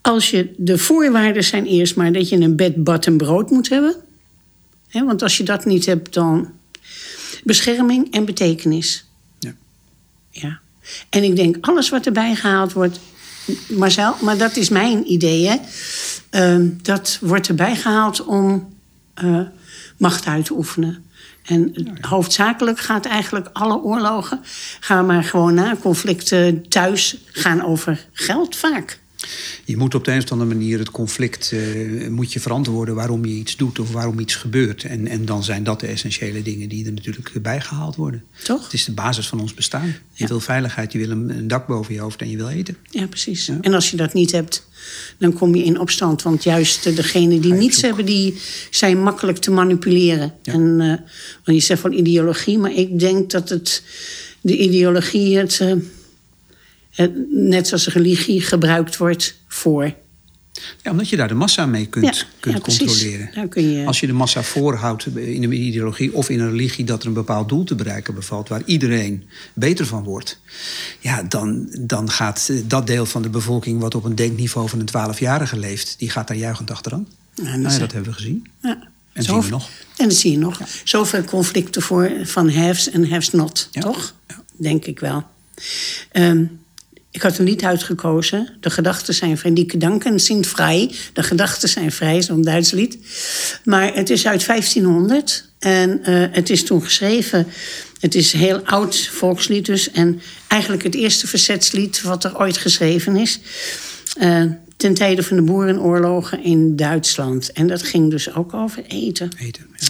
als 0.00 0.30
je, 0.30 0.54
de 0.56 0.78
voorwaarden 0.78 1.44
zijn 1.44 1.66
eerst 1.66 1.96
maar 1.96 2.12
dat 2.12 2.28
je 2.28 2.36
een 2.36 2.56
bed, 2.56 2.84
bad 2.84 3.06
en 3.06 3.16
brood 3.16 3.50
moet 3.50 3.68
hebben. 3.68 3.94
Want 4.92 5.22
als 5.22 5.36
je 5.36 5.42
dat 5.42 5.64
niet 5.64 5.86
hebt, 5.86 6.14
dan... 6.14 6.52
Bescherming 7.44 8.12
en 8.12 8.24
betekenis. 8.24 9.04
Ja. 9.38 9.54
Ja. 10.30 10.60
En 11.08 11.22
ik 11.22 11.36
denk, 11.36 11.56
alles 11.60 11.88
wat 11.88 12.06
erbij 12.06 12.34
gehaald 12.34 12.72
wordt. 12.72 13.00
Marcel, 13.68 14.16
maar 14.20 14.38
dat 14.38 14.56
is 14.56 14.68
mijn 14.68 15.12
idee, 15.12 15.46
hè? 15.46 15.56
Ehm, 16.30 16.68
dat 16.82 17.18
wordt 17.20 17.48
erbij 17.48 17.76
gehaald 17.76 18.24
om 18.24 18.74
eh, 19.14 19.40
macht 20.00 20.26
uit 20.26 20.44
te 20.44 20.54
oefenen. 20.54 21.04
En 21.44 21.72
hoofdzakelijk 22.00 22.78
gaat 22.78 23.06
eigenlijk 23.06 23.48
alle 23.52 23.76
oorlogen, 23.82 24.40
gaan 24.80 25.06
maar 25.06 25.24
gewoon 25.24 25.54
na, 25.54 25.76
conflicten 25.80 26.68
thuis 26.68 27.16
gaan 27.32 27.64
over 27.64 28.06
geld 28.12 28.56
vaak. 28.56 28.99
Je 29.64 29.76
moet 29.76 29.94
op 29.94 30.04
de 30.04 30.12
een 30.12 30.22
of 30.22 30.32
andere 30.32 30.54
manier 30.54 30.78
het 30.78 30.90
conflict 30.90 31.52
eh, 31.52 32.08
moet 32.08 32.32
je 32.32 32.40
verantwoorden 32.40 32.94
waarom 32.94 33.24
je 33.24 33.34
iets 33.34 33.56
doet 33.56 33.78
of 33.78 33.90
waarom 33.92 34.18
iets 34.18 34.34
gebeurt. 34.34 34.84
En, 34.84 35.06
en 35.06 35.24
dan 35.24 35.44
zijn 35.44 35.64
dat 35.64 35.80
de 35.80 35.86
essentiële 35.86 36.42
dingen 36.42 36.68
die 36.68 36.86
er 36.86 36.92
natuurlijk 36.92 37.42
bijgehaald 37.42 37.96
worden. 37.96 38.24
Toch? 38.44 38.62
Het 38.64 38.72
is 38.72 38.84
de 38.84 38.92
basis 38.92 39.28
van 39.28 39.40
ons 39.40 39.54
bestaan. 39.54 39.86
Je 39.86 39.94
Ja. 40.14 40.26
wil 40.26 40.40
veiligheid, 40.40 40.92
je 40.92 40.98
wil 40.98 41.10
een, 41.10 41.30
een 41.30 41.48
dak 41.48 41.66
boven 41.66 41.94
je 41.94 42.00
hoofd 42.00 42.20
en 42.20 42.30
je 42.30 42.36
wil 42.36 42.48
eten. 42.48 42.76
Ja, 42.90 43.06
precies. 43.06 43.46
Ja. 43.46 43.58
En 43.60 43.74
als 43.74 43.90
je 43.90 43.96
dat 43.96 44.12
niet 44.12 44.32
hebt, 44.32 44.68
dan 45.18 45.32
kom 45.32 45.54
je 45.54 45.64
in 45.64 45.78
opstand. 45.80 46.22
Want 46.22 46.42
juist 46.42 46.86
eh, 46.86 46.96
degenen 46.96 47.40
die 47.40 47.52
niets 47.52 47.74
zoek. 47.74 47.84
hebben, 47.84 48.04
die 48.06 48.34
zijn 48.70 49.02
makkelijk 49.02 49.38
te 49.38 49.50
manipuleren. 49.50 50.34
Ja. 50.42 50.52
En, 50.52 50.80
eh, 50.80 50.86
want 51.44 51.58
je 51.58 51.60
zegt 51.60 51.80
van 51.80 51.92
ideologie, 51.92 52.58
maar 52.58 52.72
ik 52.74 52.98
denk 52.98 53.30
dat 53.30 53.48
het, 53.48 53.82
de 54.40 54.56
ideologie, 54.56 55.36
het, 55.38 55.58
het, 55.58 55.82
net 57.30 57.68
zoals 57.68 57.86
religie, 57.88 58.40
gebruikt 58.40 58.96
wordt 58.96 59.34
voor. 59.48 59.94
Ja, 60.82 60.90
omdat 60.90 61.08
je 61.08 61.16
daar 61.16 61.28
de 61.28 61.34
massa 61.34 61.66
mee 61.66 61.86
kunt, 61.86 62.04
Ja, 62.16 62.22
kunt 62.40 62.54
ja, 62.56 62.60
controleren. 62.60 63.48
Kun 63.48 63.70
je- 63.70 63.86
Als 63.86 64.00
je 64.00 64.06
de 64.06 64.12
massa 64.12 64.42
voorhoudt 64.42 65.06
in 65.06 65.42
een 65.42 65.52
ideologie 65.52 66.14
of 66.14 66.28
in 66.28 66.40
een 66.40 66.50
religie 66.50 66.84
dat 66.84 67.00
er 67.02 67.08
een 67.08 67.14
bepaald 67.14 67.48
doel 67.48 67.64
te 67.64 67.74
bereiken 67.74 68.14
bevalt, 68.14 68.48
waar 68.48 68.62
iedereen 68.64 69.24
beter 69.54 69.86
van 69.86 70.02
wordt, 70.04 70.40
ja, 70.98 71.22
dan, 71.22 71.68
dan 71.80 72.10
gaat 72.10 72.48
eh, 72.50 72.56
dat 72.66 72.86
deel 72.86 73.06
van 73.06 73.22
de 73.22 73.28
bevolking 73.30 73.80
wat 73.80 73.94
op 73.94 74.04
een 74.04 74.14
denkniveau 74.14 74.68
van 74.68 74.78
een 74.80 74.86
12-jarige 75.14 75.58
leeft, 75.58 75.94
die 75.98 76.10
gaat 76.10 76.28
daar 76.28 76.36
juichend 76.36 76.70
achteraan. 76.70 77.06
Ja, 77.34 77.42
Nou 77.42 77.60
ja, 77.60 77.68
is- 77.68 77.78
dat 77.78 77.92
hebben 77.92 78.10
we 78.10 78.16
gezien. 78.16 78.46
Ja. 78.62 78.88
En 79.12 79.22
Zo- 79.22 79.32
zien 79.32 79.42
we 79.42 79.48
nog. 79.50 79.68
En 79.96 80.08
dat 80.08 80.16
zie 80.16 80.30
je 80.30 80.38
nog. 80.38 80.60
Zoveel 80.84 81.24
conflicten 81.24 81.82
voor, 81.82 82.10
van 82.22 82.50
haves 82.50 82.90
en 82.90 83.10
haves 83.10 83.30
not, 83.30 83.68
Ja. 83.70 83.80
toch? 83.80 84.14
Denk 84.56 84.84
ik 84.84 85.00
wel. 85.00 85.24
Ehm, 86.12 86.44
ik 87.10 87.22
had 87.22 87.38
een 87.38 87.44
lied 87.44 87.64
uitgekozen. 87.64 88.56
De 88.60 88.70
gedachten 88.70 89.14
zijn 89.14 89.38
vrij. 89.38 89.52
Die 89.52 89.70
gedanken 89.70 90.20
zijn 90.20 90.44
vrij. 90.44 90.94
De 91.12 91.22
gedachten 91.22 91.68
zijn 91.68 91.92
vrij, 91.92 92.22
zo'n 92.22 92.42
Duits 92.42 92.70
lied. 92.70 92.98
Maar 93.64 93.94
het 93.94 94.10
is 94.10 94.26
uit 94.26 94.46
1500. 94.46 95.48
En 95.58 96.00
uh, 96.08 96.26
het 96.30 96.50
is 96.50 96.64
toen 96.64 96.82
geschreven. 96.82 97.46
Het 98.00 98.14
is 98.14 98.32
heel 98.32 98.60
oud 98.64 99.08
volkslied 99.12 99.66
dus. 99.66 99.90
En 99.90 100.20
eigenlijk 100.48 100.82
het 100.82 100.94
eerste 100.94 101.26
verzetslied 101.26 102.02
wat 102.02 102.24
er 102.24 102.38
ooit 102.38 102.56
geschreven 102.56 103.16
is. 103.16 103.40
Uh, 104.20 104.44
ten 104.80 104.94
tijde 104.94 105.22
van 105.22 105.36
de 105.36 105.42
boerenoorlogen 105.42 106.42
in 106.42 106.76
Duitsland. 106.76 107.52
En 107.52 107.66
dat 107.66 107.82
ging 107.82 108.10
dus 108.10 108.34
ook 108.34 108.54
over 108.54 108.84
eten. 108.86 109.30
Eten, 109.38 109.66
ja. 109.76 109.86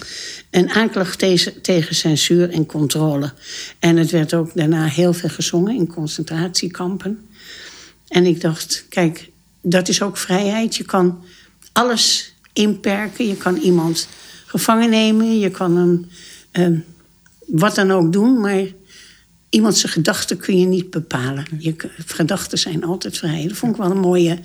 Een 0.51 0.71
aanklacht 0.71 1.19
tegen, 1.19 1.63
tegen 1.63 1.95
censuur 1.95 2.51
en 2.51 2.67
controle. 2.67 3.33
En 3.79 3.97
het 3.97 4.11
werd 4.11 4.35
ook 4.35 4.51
daarna 4.55 4.85
heel 4.85 5.13
veel 5.13 5.29
gezongen 5.29 5.75
in 5.75 5.87
concentratiekampen. 5.87 7.29
En 8.09 8.27
ik 8.27 8.41
dacht, 8.41 8.85
kijk, 8.89 9.31
dat 9.61 9.89
is 9.89 10.03
ook 10.03 10.17
vrijheid. 10.17 10.77
Je 10.77 10.85
kan 10.85 11.25
alles 11.73 12.35
inperken. 12.53 13.27
Je 13.27 13.37
kan 13.37 13.57
iemand 13.57 14.09
gevangen 14.47 14.91
nemen. 14.91 15.39
Je 15.39 15.51
kan 15.51 15.77
hem 15.77 16.09
uh, 16.53 16.81
wat 17.47 17.75
dan 17.75 17.91
ook 17.91 18.13
doen. 18.13 18.41
Maar 18.41 18.65
iemand 19.51 19.77
zijn 19.77 19.93
gedachten 19.93 20.37
kun 20.37 20.59
je 20.59 20.67
niet 20.67 20.91
bepalen. 20.91 21.47
Je 21.59 21.75
gedachten 22.07 22.59
zijn 22.59 22.85
altijd 22.85 23.19
vrij. 23.19 23.47
Dat 23.49 23.57
vond 23.57 23.73
ik 23.73 23.83
wel 23.83 23.91
een 23.91 24.01
mooie, 24.01 24.39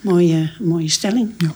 mooie, 0.00 0.52
mooie 0.60 0.90
stelling. 0.90 1.34
Ja. 1.38 1.54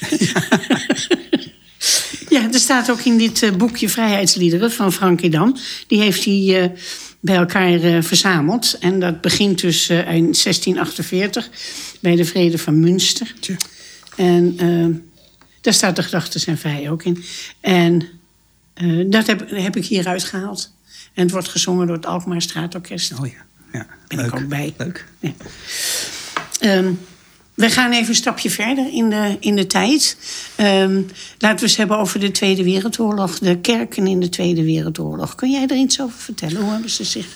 staat 2.62 2.90
ook 2.90 3.00
in 3.00 3.18
dit 3.18 3.42
eh, 3.42 3.52
boekje 3.52 3.88
Vrijheidsliederen 3.88 4.72
van 4.72 4.92
Frankie 4.92 5.30
Dam. 5.30 5.56
Die 5.86 6.00
heeft 6.00 6.24
hij 6.24 6.62
uh, 6.62 6.78
bij 7.20 7.36
elkaar 7.36 7.84
uh, 7.84 8.02
verzameld. 8.02 8.78
En 8.80 9.00
dat 9.00 9.20
begint 9.20 9.60
dus 9.60 9.90
in 9.90 10.04
1648 10.04 11.50
bij 12.00 12.16
de 12.16 12.24
Vrede 12.24 12.58
van 12.58 12.80
Münster. 12.80 13.34
Tja. 13.40 13.56
En 14.16 14.56
daar 15.60 15.74
staat 15.74 15.96
de 15.96 16.02
gedachten 16.02 16.40
zijn 16.40 16.58
vrij 16.58 16.90
ook 16.90 17.02
in. 17.02 17.24
En 17.60 18.08
dat 19.06 19.26
heb, 19.26 19.50
heb 19.50 19.76
ik 19.76 19.84
hieruit 19.84 20.24
gehaald. 20.24 20.72
En 21.14 21.22
het 21.22 21.30
wordt 21.30 21.48
gezongen 21.48 21.86
door 21.86 21.96
het 21.96 22.06
Alkmaar 22.06 22.42
Straatorkest. 22.42 23.12
Oh 23.20 23.26
ja, 23.26 23.44
ja. 23.72 23.86
Ben 24.08 24.18
Leuk. 24.18 24.26
ik 24.26 24.34
ook 24.34 24.48
bij. 24.48 24.74
Leuk. 24.76 25.04
Ja. 25.20 25.32
Um, 26.78 26.98
we 27.54 27.70
gaan 27.70 27.92
even 27.92 28.08
een 28.08 28.14
stapje 28.14 28.50
verder 28.50 28.92
in 28.92 29.10
de, 29.10 29.36
in 29.40 29.56
de 29.56 29.66
tijd. 29.66 30.16
Um, 30.60 31.10
laten 31.38 31.58
we 31.58 31.62
eens 31.62 31.76
hebben 31.76 31.98
over 31.98 32.20
de 32.20 32.30
Tweede 32.30 32.64
Wereldoorlog. 32.64 33.38
De 33.38 33.58
kerken 33.58 34.06
in 34.06 34.20
de 34.20 34.28
Tweede 34.28 34.64
Wereldoorlog. 34.64 35.34
Kun 35.34 35.50
jij 35.50 35.66
er 35.66 35.76
iets 35.76 36.00
over 36.00 36.18
vertellen? 36.18 36.62
Hoe 36.62 36.72
hebben 36.72 36.90
ze 36.90 37.04
zich 37.04 37.26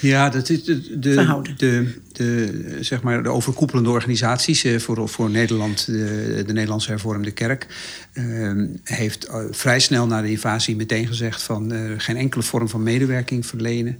Ja, 0.00 0.30
dat 0.30 0.48
is 0.48 0.64
de, 0.64 0.98
de, 0.98 1.42
de, 1.56 1.94
de, 2.12 2.78
zeg 2.80 3.02
maar 3.02 3.22
de 3.22 3.28
overkoepelende 3.28 3.90
organisaties 3.90 4.64
eh, 4.64 4.78
voor, 4.78 5.08
voor 5.08 5.30
Nederland, 5.30 5.86
de, 5.86 6.42
de 6.46 6.52
Nederlandse 6.52 6.90
hervormde 6.90 7.30
kerk, 7.30 7.66
eh, 8.12 8.52
heeft 8.84 9.24
eh, 9.24 9.40
vrij 9.50 9.80
snel 9.80 10.06
na 10.06 10.22
de 10.22 10.30
invasie 10.30 10.76
meteen 10.76 11.06
gezegd 11.06 11.42
van 11.42 11.72
eh, 11.72 11.80
geen 11.96 12.16
enkele 12.16 12.42
vorm 12.42 12.68
van 12.68 12.82
medewerking 12.82 13.46
verlenen. 13.46 13.98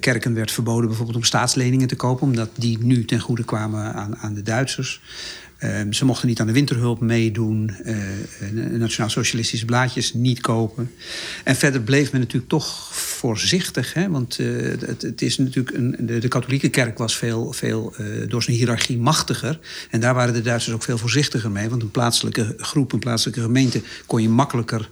Kerken 0.00 0.34
werd 0.34 0.50
verboden 0.50 0.86
bijvoorbeeld 0.86 1.16
om 1.16 1.24
staatsleningen 1.24 1.88
te 1.88 1.96
kopen, 1.96 2.26
omdat 2.26 2.50
die 2.54 2.78
nu 2.80 3.04
ten 3.04 3.20
goede 3.20 3.44
kwamen 3.44 3.94
aan, 3.94 4.16
aan 4.16 4.34
de 4.34 4.42
Duitsers. 4.42 5.00
Um, 5.64 5.92
ze 5.92 6.04
mochten 6.04 6.28
niet 6.28 6.40
aan 6.40 6.46
de 6.46 6.52
winterhulp 6.52 7.00
meedoen, 7.00 7.76
uh, 7.84 7.96
nationaal-socialistische 8.78 9.64
blaadjes 9.64 10.14
niet 10.14 10.40
kopen. 10.40 10.90
En 11.44 11.56
verder 11.56 11.80
bleef 11.80 12.12
men 12.12 12.20
natuurlijk 12.20 12.50
toch 12.50 12.94
voorzichtig, 12.94 13.94
hè? 13.94 14.10
want 14.10 14.38
uh, 14.38 14.62
het, 14.80 15.02
het, 15.02 15.22
is 15.22 15.38
natuurlijk 15.38 15.76
een, 15.76 15.96
de, 16.00 16.18
de, 16.18 16.28
katholieke 16.28 16.68
kerk 16.68 16.98
was 16.98 17.16
veel, 17.16 17.52
veel 17.52 17.94
door 18.28 18.42
zijn 18.42 18.56
hiërarchie 18.56 18.98
machtiger. 18.98 19.58
En 19.90 20.00
daar 20.00 20.14
waren 20.14 20.34
de 20.34 20.42
Duitsers 20.42 20.74
ook 20.74 20.82
veel 20.82 20.98
voorzichtiger 20.98 21.50
mee, 21.50 21.68
want 21.68 21.82
een 21.82 21.90
plaatselijke 21.90 22.54
groep, 22.56 22.92
een 22.92 22.98
plaatselijke 22.98 23.40
gemeente 23.40 23.82
kon 24.06 24.22
je 24.22 24.28
makkelijker 24.28 24.90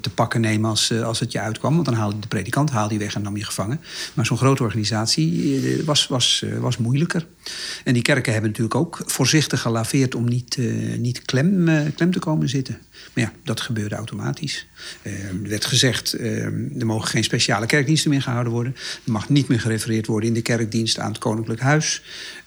te 0.00 0.10
pakken 0.14 0.40
nemen 0.40 0.70
als, 0.70 0.92
als 0.92 1.20
het 1.20 1.32
je 1.32 1.40
uitkwam. 1.40 1.74
Want 1.74 1.86
dan 1.86 1.94
haalde 1.94 2.18
de 2.18 2.28
predikant 2.28 2.70
haalde 2.70 2.94
je 2.94 3.00
weg 3.00 3.14
en 3.14 3.22
nam 3.22 3.36
je 3.36 3.44
gevangen. 3.44 3.80
Maar 4.14 4.26
zo'n 4.26 4.36
grote 4.36 4.62
organisatie 4.62 5.84
was, 5.84 6.06
was, 6.06 6.44
was 6.60 6.76
moeilijker. 6.76 7.26
En 7.84 7.92
die 7.92 8.02
kerken 8.02 8.32
hebben 8.32 8.50
natuurlijk 8.50 8.76
ook 8.76 9.02
voorzichtig 9.06 9.60
gelaveerd 9.60 10.14
om 10.14 10.28
niet, 10.28 10.56
uh, 10.56 10.98
niet 10.98 11.22
klem, 11.22 11.68
uh, 11.68 11.80
klem 11.94 12.12
te 12.12 12.18
komen 12.18 12.48
zitten. 12.48 12.78
Maar 13.14 13.24
ja, 13.24 13.32
dat 13.44 13.60
gebeurde 13.60 13.94
automatisch. 13.94 14.66
Uh, 15.02 15.12
er 15.24 15.48
werd 15.48 15.64
gezegd, 15.64 16.12
er 16.12 16.86
mogen 16.86 17.08
geen 17.08 17.24
speciale 17.24 17.66
kerkdiensten 17.66 18.10
meer 18.10 18.22
gehouden 18.22 18.52
worden. 18.52 18.74
Er 19.04 19.12
mag 19.12 19.28
niet 19.28 19.48
meer 19.48 19.60
gerefereerd 19.60 20.06
worden 20.06 20.28
in 20.28 20.34
de 20.34 20.42
kerkdienst 20.42 20.98
aan 20.98 21.10
het 21.10 21.18
Koninklijk 21.18 21.60
Huis. 21.60 22.02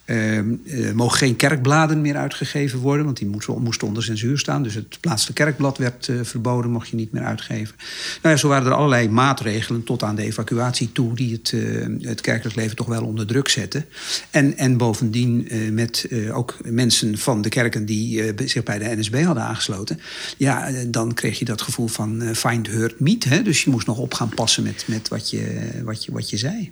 Ehm, 0.06 0.54
er 0.68 0.96
mogen 0.96 1.18
geen 1.18 1.36
kerkbladen 1.36 2.02
meer 2.02 2.16
uitgegeven 2.16 2.80
worden, 2.80 3.06
want 3.06 3.18
die 3.18 3.28
moesten, 3.28 3.88
onder 3.88 4.04
censuur 4.04 4.38
staan. 4.38 4.64
Dus 4.64 4.74
het 4.74 4.98
plaatselijke 5.00 5.44
kerkblad 5.44 5.78
werd 5.78 6.08
uh, 6.08 6.20
verboden, 6.24 6.72
mocht 6.72 6.88
je 6.88 6.96
niet 6.96 7.12
meer 7.12 7.24
uitgeven. 7.24 7.76
Nou 8.22 8.36
ja, 8.36 8.42
zo 8.42 8.48
waren 8.48 8.68
er 8.68 8.74
allerlei 8.74 9.10
maatregelen 9.10 9.84
tot 9.84 10.04
aan 10.04 10.16
de 10.16 10.24
evacuatie 10.24 10.92
toe, 10.92 11.16
die 11.16 11.34
het, 11.34 11.52
uh, 11.52 12.08
het 12.08 12.22
kerkelijk 12.22 12.56
leven 12.56 12.76
toch 12.76 12.88
wel 12.88 13.06
onder 13.06 13.26
druk 13.26 13.48
zetten. 13.48 13.86
En, 14.30 14.58
en 14.58 14.78
bovendien 14.78 15.48
met 15.72 16.08
ook 16.32 16.58
mensen 16.64 17.18
van 17.18 17.42
de 17.42 17.50
kerken 17.50 17.86
die 17.86 18.34
zich 18.46 18.64
bij 18.64 18.80
de 18.80 18.96
NSB 18.96 19.24
hadden 19.24 19.44
aangesloten. 19.44 20.00
Ja, 20.38 20.72
dan 20.88 21.14
kreeg 21.14 21.40
je 21.40 21.46
dat 21.46 21.62
gevoel 21.62 21.88
van 21.88 22.36
find, 22.36 22.68
hurt, 22.68 23.00
meet. 23.00 23.24
Hè? 23.24 23.42
Dus 23.42 23.64
je 23.64 23.70
moest 23.70 23.88
nog 23.88 23.98
op 23.98 24.14
gaan 24.14 24.30
passen 24.30 24.64
met, 24.64 24.84
met 24.88 25.08
wat, 25.08 25.30
je, 25.30 25.60
wat, 25.84 26.06
je, 26.06 26.12
wat 26.12 26.30
je 26.30 26.38
zei. 26.38 26.72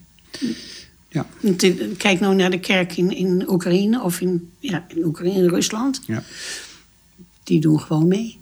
Ja. 1.14 1.26
Kijk 1.98 2.20
nou 2.20 2.36
naar 2.36 2.50
de 2.50 2.60
kerk 2.60 2.98
in, 2.98 3.16
in 3.16 3.44
Oekraïne 3.48 4.02
of 4.02 4.22
in, 4.22 4.50
ja, 4.60 4.86
in 4.88 5.06
Oekraïne, 5.06 5.48
Rusland. 5.48 6.02
Ja. 6.08 6.24
Die 7.44 7.60
doen 7.62 7.80
gewoon 7.80 8.08
mee. 8.08 8.38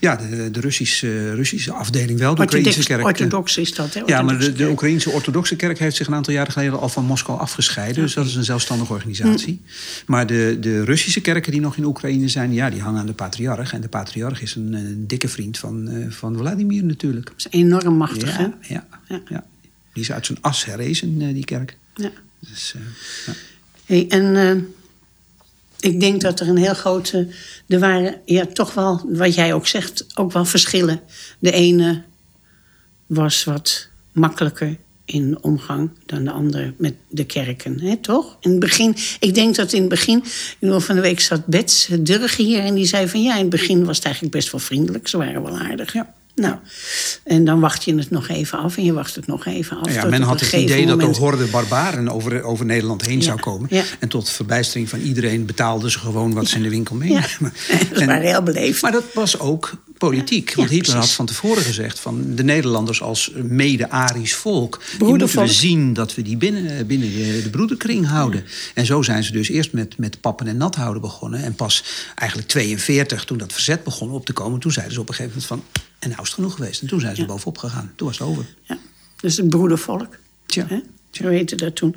Ja, 0.00 0.16
de, 0.16 0.50
de 0.50 0.60
Russische, 0.60 1.34
Russische 1.34 1.72
afdeling 1.72 2.18
wel. 2.18 2.34
De 2.34 2.42
Oekraïnse 2.42 2.82
kerk. 2.82 3.00
eh, 3.00 3.06
Orthodox 3.06 3.56
is 3.56 3.74
dat, 3.74 3.94
hè? 3.94 4.02
Ja, 4.06 4.22
maar 4.22 4.38
de, 4.38 4.52
de 4.52 4.68
Oekraïnse 4.70 5.10
orthodoxe 5.10 5.56
kerk 5.56 5.78
heeft 5.78 5.96
zich 5.96 6.06
een 6.06 6.14
aantal 6.14 6.32
jaren 6.32 6.52
geleden 6.52 6.80
al 6.80 6.88
van 6.88 7.04
Moskou 7.04 7.38
afgescheiden. 7.38 8.02
Dus 8.02 8.14
dat 8.14 8.26
is 8.26 8.34
een 8.34 8.44
zelfstandige 8.44 8.92
organisatie. 8.92 9.60
Hm. 9.64 10.10
Maar 10.12 10.26
de, 10.26 10.56
de 10.60 10.84
Russische 10.84 11.20
kerken 11.20 11.52
die 11.52 11.60
nog 11.60 11.76
in 11.76 11.84
Oekraïne 11.84 12.28
zijn, 12.28 12.52
ja, 12.52 12.70
die 12.70 12.80
hangen 12.80 13.00
aan 13.00 13.06
de 13.06 13.12
patriarch. 13.12 13.72
En 13.72 13.80
de 13.80 13.88
patriarch 13.88 14.42
is 14.42 14.54
een, 14.54 14.72
een 14.72 15.06
dikke 15.06 15.28
vriend 15.28 15.58
van, 15.58 15.88
uh, 15.88 16.10
van 16.10 16.36
Vladimir 16.36 16.84
natuurlijk. 16.84 17.26
Dat 17.26 17.36
is 17.36 17.46
enorm 17.50 17.96
machtig, 17.96 18.30
ja, 18.30 18.36
hè? 18.36 18.74
Ja, 18.74 18.86
ja. 19.08 19.20
ja. 19.28 19.44
Die 19.92 20.02
is 20.02 20.12
uit 20.12 20.26
zijn 20.26 20.38
as 20.40 20.64
herrezen, 20.64 21.18
die 21.18 21.44
kerk. 21.44 21.76
Ja. 21.94 22.10
Dus, 22.38 22.74
ja. 23.26 23.32
Hey, 23.84 24.06
en 24.08 24.34
uh, 24.34 24.62
ik 25.80 26.00
denk 26.00 26.20
dat 26.20 26.40
er 26.40 26.48
een 26.48 26.56
heel 26.56 26.74
grote. 26.74 27.28
Er 27.68 27.78
waren 27.78 28.20
ja, 28.24 28.46
toch 28.46 28.74
wel, 28.74 29.02
wat 29.08 29.34
jij 29.34 29.54
ook 29.54 29.66
zegt, 29.66 30.06
ook 30.14 30.32
wel 30.32 30.44
verschillen. 30.44 31.00
De 31.38 31.52
ene 31.52 32.02
was 33.06 33.44
wat 33.44 33.88
makkelijker 34.12 34.76
in 35.04 35.38
omgang 35.40 35.90
dan 36.06 36.24
de 36.24 36.30
andere 36.30 36.74
met 36.76 36.94
de 37.08 37.24
kerken, 37.24 37.80
hè, 37.80 37.96
toch? 37.96 38.36
In 38.40 38.50
het 38.50 38.60
begin, 38.60 38.96
ik 39.20 39.34
denk 39.34 39.54
dat 39.54 39.72
in 39.72 39.80
het 39.80 39.88
begin, 39.88 40.24
van 40.60 40.94
de 40.94 41.00
week 41.00 41.20
zat 41.20 41.46
Bets 41.46 41.88
Durge 42.00 42.42
hier 42.42 42.60
en 42.60 42.74
die 42.74 42.86
zei 42.86 43.08
van 43.08 43.22
ja, 43.22 43.34
in 43.34 43.40
het 43.40 43.50
begin 43.50 43.84
was 43.84 43.96
het 43.96 44.04
eigenlijk 44.04 44.34
best 44.34 44.50
wel 44.52 44.60
vriendelijk, 44.60 45.08
ze 45.08 45.16
waren 45.16 45.42
wel 45.42 45.58
aardig. 45.58 45.92
Ja. 45.92 46.14
Nou, 46.34 46.54
en 47.24 47.44
dan 47.44 47.60
wacht 47.60 47.84
je 47.84 47.94
het 47.94 48.10
nog 48.10 48.28
even 48.28 48.58
af 48.58 48.76
en 48.76 48.84
je 48.84 48.92
wacht 48.92 49.14
het 49.14 49.26
nog 49.26 49.46
even 49.46 49.80
af. 49.80 49.94
Ja, 49.94 50.04
men 50.04 50.22
had 50.22 50.40
het 50.40 50.52
idee 50.52 50.86
moment... 50.86 51.00
dat 51.00 51.16
er 51.16 51.22
horde 51.22 51.44
barbaren 51.44 52.08
over, 52.08 52.42
over 52.42 52.64
Nederland 52.64 53.06
heen 53.06 53.18
ja, 53.18 53.24
zou 53.24 53.40
komen. 53.40 53.66
Ja. 53.70 53.84
En 53.98 54.08
tot 54.08 54.30
verbijstering 54.30 54.88
van 54.88 55.00
iedereen 55.00 55.46
betaalden 55.46 55.90
ze 55.90 55.98
gewoon 55.98 56.34
wat 56.34 56.48
ze 56.48 56.56
in 56.56 56.62
de 56.62 56.68
winkel 56.68 56.96
Ja. 56.96 57.00
meenamen. 57.00 57.52
dat 57.92 58.04
waren 58.04 58.26
heel 58.26 58.42
beleefd. 58.42 58.82
Maar 58.82 58.92
dat 58.92 59.04
was 59.14 59.38
ook 59.38 59.72
politiek. 59.98 60.54
Want 60.54 60.70
Hitler 60.70 60.96
had 60.96 61.10
van 61.10 61.26
tevoren 61.26 61.62
gezegd 61.62 62.00
van 62.00 62.34
de 62.34 62.44
Nederlanders 62.44 63.02
als 63.02 63.32
mede-Arisch 63.34 64.34
volk. 64.34 64.80
Die 64.98 65.08
moeten 65.08 65.38
we 65.40 65.46
zien 65.46 65.92
dat 65.92 66.14
we 66.14 66.22
die 66.22 66.36
binnen, 66.36 66.86
binnen 66.86 67.12
de, 67.12 67.40
de 67.42 67.50
broederkring 67.50 68.06
houden. 68.06 68.44
En 68.74 68.86
zo 68.86 69.02
zijn 69.02 69.24
ze 69.24 69.32
dus 69.32 69.48
eerst 69.48 69.72
met, 69.72 69.98
met 69.98 70.20
pappen 70.20 70.46
en 70.46 70.56
nat 70.56 70.74
houden 70.74 71.02
begonnen. 71.02 71.42
En 71.42 71.54
pas 71.54 71.84
eigenlijk 72.14 72.48
42, 72.48 73.24
toen 73.24 73.38
dat 73.38 73.52
verzet 73.52 73.84
begon 73.84 74.10
op 74.10 74.26
te 74.26 74.32
komen, 74.32 74.60
toen 74.60 74.72
zeiden 74.72 74.94
ze 74.94 75.00
op 75.00 75.08
een 75.08 75.14
gegeven 75.14 75.40
moment 75.48 75.64
van. 75.72 75.82
En 76.04 76.10
nou 76.10 76.22
is 76.22 76.28
het 76.28 76.34
genoeg 76.34 76.54
geweest. 76.54 76.80
En 76.82 76.88
toen 76.88 77.00
zijn 77.00 77.14
ze 77.14 77.20
Ja. 77.20 77.26
bovenop 77.26 77.58
gegaan. 77.58 77.92
Toen 77.96 78.06
was 78.06 78.18
het 78.18 78.28
over. 78.28 78.46
Ja, 78.62 78.78
dus 79.20 79.36
het 79.36 79.48
broedervolk. 79.48 80.18
Tja. 80.46 80.66
Hè? 80.68 80.78
Zo 81.10 81.28
heette 81.28 81.56
dat 81.56 81.76
toen. 81.76 81.96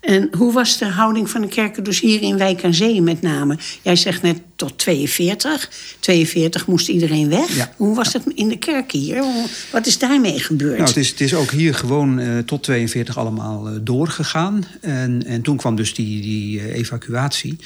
En 0.00 0.28
hoe 0.36 0.52
was 0.52 0.78
de 0.78 0.84
houding 0.86 1.30
van 1.30 1.40
de 1.40 1.48
kerken 1.48 1.84
dus 1.84 2.00
hier 2.00 2.22
in 2.22 2.38
Wijk 2.38 2.64
aan 2.64 2.74
Zee 2.74 3.02
met 3.02 3.22
name? 3.22 3.58
Jij 3.82 3.96
zegt 3.96 4.22
net 4.22 4.40
tot 4.56 4.78
42. 4.78 5.70
42 6.00 6.66
moest 6.66 6.88
iedereen 6.88 7.28
weg. 7.28 7.56
Ja. 7.56 7.72
Hoe 7.76 7.94
was 7.94 8.12
het 8.12 8.22
in 8.34 8.48
de 8.48 8.58
kerk 8.58 8.92
hier? 8.92 9.24
Wat 9.72 9.86
is 9.86 9.98
daarmee 9.98 10.38
gebeurd? 10.38 10.76
Nou, 10.76 10.88
het 10.88 10.96
is, 10.96 11.08
het 11.08 11.20
is 11.20 11.34
ook 11.34 11.50
hier 11.50 11.74
gewoon 11.74 12.18
eh, 12.18 12.38
tot 12.38 12.62
42 12.62 13.18
allemaal 13.18 13.68
eh, 13.68 13.74
doorgegaan. 13.80 14.64
En, 14.80 15.26
en 15.26 15.42
toen 15.42 15.56
kwam 15.56 15.76
dus 15.76 15.94
die, 15.94 16.20
die 16.22 16.60
eh, 16.60 16.74
evacuatie. 16.74 17.56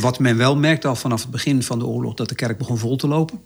Wat 0.00 0.18
men 0.18 0.36
wel 0.36 0.56
merkte 0.56 0.88
al 0.88 0.96
vanaf 0.96 1.22
het 1.22 1.30
begin 1.30 1.62
van 1.62 1.78
de 1.78 1.86
oorlog... 1.86 2.14
dat 2.14 2.28
de 2.28 2.34
kerk 2.34 2.58
begon 2.58 2.78
vol 2.78 2.96
te 2.96 3.08
lopen. 3.08 3.40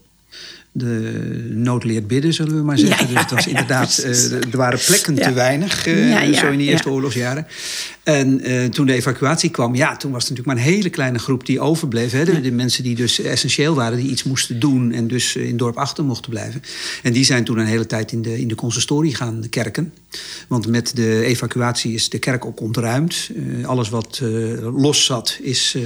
De 0.72 1.48
nood 1.50 1.84
leert 1.84 2.06
bidden, 2.06 2.34
zullen 2.34 2.56
we 2.56 2.62
maar 2.62 2.78
zeggen. 2.78 3.06
Ja, 3.06 3.12
ja, 3.12 3.14
dus 3.14 3.22
het 3.22 3.30
was 3.30 3.46
inderdaad, 3.46 3.98
eh, 3.98 4.32
er 4.52 4.56
waren 4.56 4.78
plekken 4.86 5.14
te 5.14 5.32
weinig, 5.32 5.86
eh, 5.86 6.32
zo 6.32 6.50
in 6.50 6.58
die 6.58 6.68
eerste 6.68 6.88
ja. 6.88 6.94
oorlogsjaren. 6.94 7.46
En 8.02 8.40
eh, 8.40 8.64
toen 8.64 8.86
de 8.86 8.92
evacuatie 8.92 9.50
kwam, 9.50 9.74
ja, 9.74 9.96
toen 9.96 10.10
was 10.10 10.28
het 10.28 10.30
natuurlijk 10.30 10.58
maar 10.58 10.66
een 10.66 10.72
hele 10.72 10.90
kleine 10.90 11.18
groep 11.18 11.46
die 11.46 11.60
overbleef. 11.60 12.12
Hè? 12.12 12.24
De, 12.24 12.40
de 12.40 12.52
mensen 12.52 12.82
die 12.82 12.94
dus 12.94 13.20
essentieel 13.20 13.74
waren, 13.74 13.98
die 13.98 14.10
iets 14.10 14.22
moesten 14.22 14.60
doen 14.60 14.92
en 14.92 15.08
dus 15.08 15.36
in 15.36 15.46
het 15.46 15.58
dorp 15.58 15.76
achter 15.76 16.04
mochten 16.04 16.30
blijven. 16.30 16.62
En 17.02 17.12
die 17.12 17.24
zijn 17.24 17.44
toen 17.44 17.58
een 17.58 17.66
hele 17.66 17.86
tijd 17.86 18.12
in 18.12 18.22
de, 18.22 18.40
in 18.40 18.48
de 18.48 18.54
consistorie 18.54 19.14
gaan 19.14 19.44
kerken. 19.50 19.92
Want 20.48 20.66
met 20.66 20.96
de 20.96 21.24
evacuatie 21.24 21.94
is 21.94 22.08
de 22.08 22.18
kerk 22.18 22.44
ook 22.44 22.60
ontruimd. 22.60 23.30
Alles 23.62 23.88
wat 23.88 24.22
los 24.74 25.04
zat, 25.04 25.38
is 25.42 25.76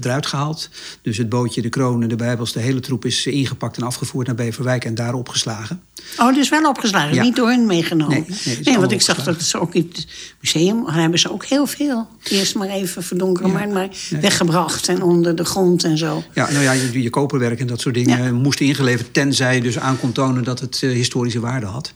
eruit 0.00 0.26
gehaald. 0.26 0.68
Dus 1.02 1.18
het 1.18 1.28
bootje, 1.28 1.62
de 1.62 1.68
kronen, 1.68 2.08
de 2.08 2.16
bijbels, 2.16 2.52
de 2.52 2.60
hele 2.60 2.80
troep 2.80 3.04
is 3.04 3.26
ingepakt 3.26 3.76
en 3.76 3.82
afgevoerd 3.82 4.28
naar 4.34 4.46
Beverwijk 4.46 4.84
en 4.84 4.94
daar 4.94 5.14
opgeslagen. 5.14 5.82
Oh, 6.18 6.34
dus 6.34 6.48
wel 6.48 6.68
opgeslagen, 6.68 7.14
Ja. 7.14 7.22
niet 7.22 7.36
door 7.36 7.48
hen 7.48 7.66
meegenomen. 7.66 8.26
Nee, 8.62 8.78
want 8.78 8.92
ik 8.92 9.02
zag 9.02 9.24
dat 9.24 9.42
ze 9.42 9.60
ook 9.60 9.74
in 9.74 9.90
het 9.92 10.06
museum 10.40 10.88
hebben 10.88 11.18
ze 11.18 11.32
ook 11.32 11.44
heel 11.44 11.66
veel. 11.66 12.08
Eerst 12.22 12.54
maar 12.54 12.68
even 12.68 13.02
verdonkeren, 13.02 13.50
Ja. 13.50 13.66
maar, 13.66 13.88
weggebracht 14.20 14.88
en 14.88 15.02
onder 15.02 15.36
de 15.36 15.44
grond 15.44 15.84
en 15.84 15.98
zo. 15.98 16.22
Ja, 16.34 16.50
nou 16.50 16.62
ja, 16.62 16.72
je, 16.72 17.02
je 17.02 17.10
koperwerk 17.10 17.60
en 17.60 17.66
dat 17.66 17.80
soort 17.80 17.94
dingen 17.94 18.24
Ja. 18.24 18.32
moest 18.32 18.60
ingeleverd... 18.60 19.14
tenzij 19.14 19.54
je 19.54 19.60
dus 19.60 19.78
aan 19.78 19.98
kon 19.98 20.12
tonen 20.12 20.44
dat 20.44 20.60
het 20.60 20.80
eh, 20.82 20.90
historische 20.90 21.40
waarde 21.40 21.66
had. 21.66 21.92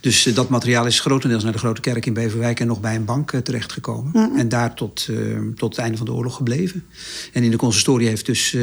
Dus 0.00 0.26
eh, 0.26 0.34
dat 0.34 0.48
materiaal 0.48 0.86
is 0.86 1.00
grotendeels 1.00 1.42
naar 1.42 1.52
de 1.52 1.58
Grote 1.58 1.80
Kerk 1.80 2.06
in 2.06 2.12
Beverwijk... 2.12 2.60
en 2.60 2.66
nog 2.66 2.80
bij 2.80 2.94
een 2.94 3.04
bank 3.04 3.32
eh, 3.32 3.40
terechtgekomen. 3.40 4.32
En 4.36 4.48
daar 4.48 4.74
tot, 4.74 5.08
tot 5.56 5.70
het 5.70 5.78
einde 5.78 5.96
van 5.96 6.06
de 6.06 6.12
oorlog 6.12 6.36
gebleven. 6.36 6.84
En 7.32 7.42
in 7.42 7.50
de 7.50 7.56
consistorie 7.56 8.08
heeft 8.08 8.26
dus 8.26 8.56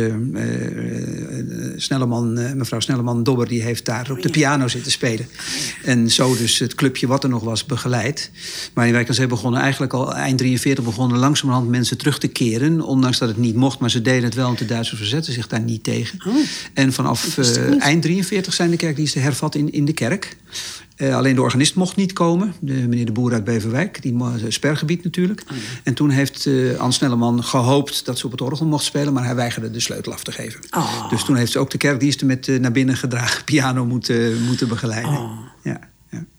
Snelleman, 1.75 2.33
mevrouw 2.57 2.79
Snelleman-Dobber... 2.79 3.47
die 3.47 3.61
heeft 3.61 3.85
daar 3.85 4.11
op 4.11 4.21
de 4.21 4.29
piano 4.29 4.67
zitten 4.73 4.91
spelen. 4.91 5.27
En 5.83 6.11
zo 6.11 6.37
dus 6.37 6.59
het 6.59 6.75
clubje 6.75 7.07
wat 7.07 7.23
er 7.23 7.29
nog 7.29 7.43
was 7.43 7.65
begeleid. 7.65 8.31
Maar 8.73 8.87
in 8.87 8.93
Wijk 8.93 9.07
aan 9.07 9.13
Zee 9.13 9.27
begonnen 9.27 9.61
eigenlijk 9.61 9.93
al 9.93 10.13
eind 10.13 10.37
43... 10.37 10.83
begonnen 10.83 11.17
langzamerhand 11.17 11.69
mensen 11.69 11.97
terug 11.97 12.19
te 12.19 12.27
keren. 12.27 12.81
Ondanks 12.81 13.17
dat 13.17 13.27
het 13.27 13.37
niet 13.37 13.55
mocht, 13.55 13.79
maar 13.79 13.91
ze 13.91 14.01
deden 14.01 14.23
het 14.23 14.35
wel... 14.35 14.45
want 14.45 14.59
de 14.59 14.65
Duitsers 14.65 14.99
verzetten 14.99 15.33
zich 15.33 15.47
daar 15.47 15.61
niet 15.61 15.83
tegen. 15.83 16.19
Oh. 16.27 16.35
En 16.73 16.93
vanaf 16.93 17.37
eh, 17.37 17.81
eind 17.81 18.01
43 18.01 18.53
zijn 18.53 18.69
de 18.69 18.77
kerkdiensten 18.77 19.21
hervat 19.21 19.55
in, 19.55 19.71
in 19.71 19.85
de 19.85 19.93
kerk. 19.93 20.35
Eh, 21.03 21.15
alleen 21.15 21.35
de 21.35 21.41
organist 21.41 21.75
mocht 21.75 21.95
niet 21.95 22.13
komen. 22.13 22.53
De, 22.59 22.73
meneer 22.73 23.05
de 23.05 23.11
Boer 23.11 23.33
uit 23.33 23.43
Beverwijk, 23.43 24.01
die 24.01 24.13
mo- 24.13 24.31
spergebied 24.47 25.03
natuurlijk. 25.03 25.43
Oh, 25.51 25.57
En 25.83 25.93
toen 25.93 26.09
heeft 26.09 26.45
eh 26.45 26.79
Ans 26.79 26.95
Snelleman 26.95 27.43
gehoopt 27.43 28.05
dat 28.05 28.17
ze 28.17 28.25
op 28.25 28.31
het 28.31 28.41
orgel 28.41 28.65
mocht 28.65 28.83
spelen... 28.83 29.13
maar 29.13 29.25
hij 29.25 29.35
weigerde 29.35 29.71
de 29.71 29.79
sleutel 29.79 30.13
af 30.13 30.23
te 30.23 30.31
geven. 30.31 30.59
Oh. 30.71 31.09
Dus 31.09 31.23
toen 31.23 31.35
heeft 31.35 31.51
ze 31.51 31.59
ook 31.59 31.69
de 31.69 31.77
kerkdiensten 31.77 32.27
met 32.27 32.47
eh, 32.47 32.59
naar 32.59 32.71
binnen 32.71 32.97
gedragen 32.97 33.43
piano 33.53 33.85
moeten, 33.85 34.43
moeten 34.43 34.67
begeleiden. 34.67 35.11
Oh. 35.11 35.39
Ja, 35.63 35.71
ja. 35.71 35.79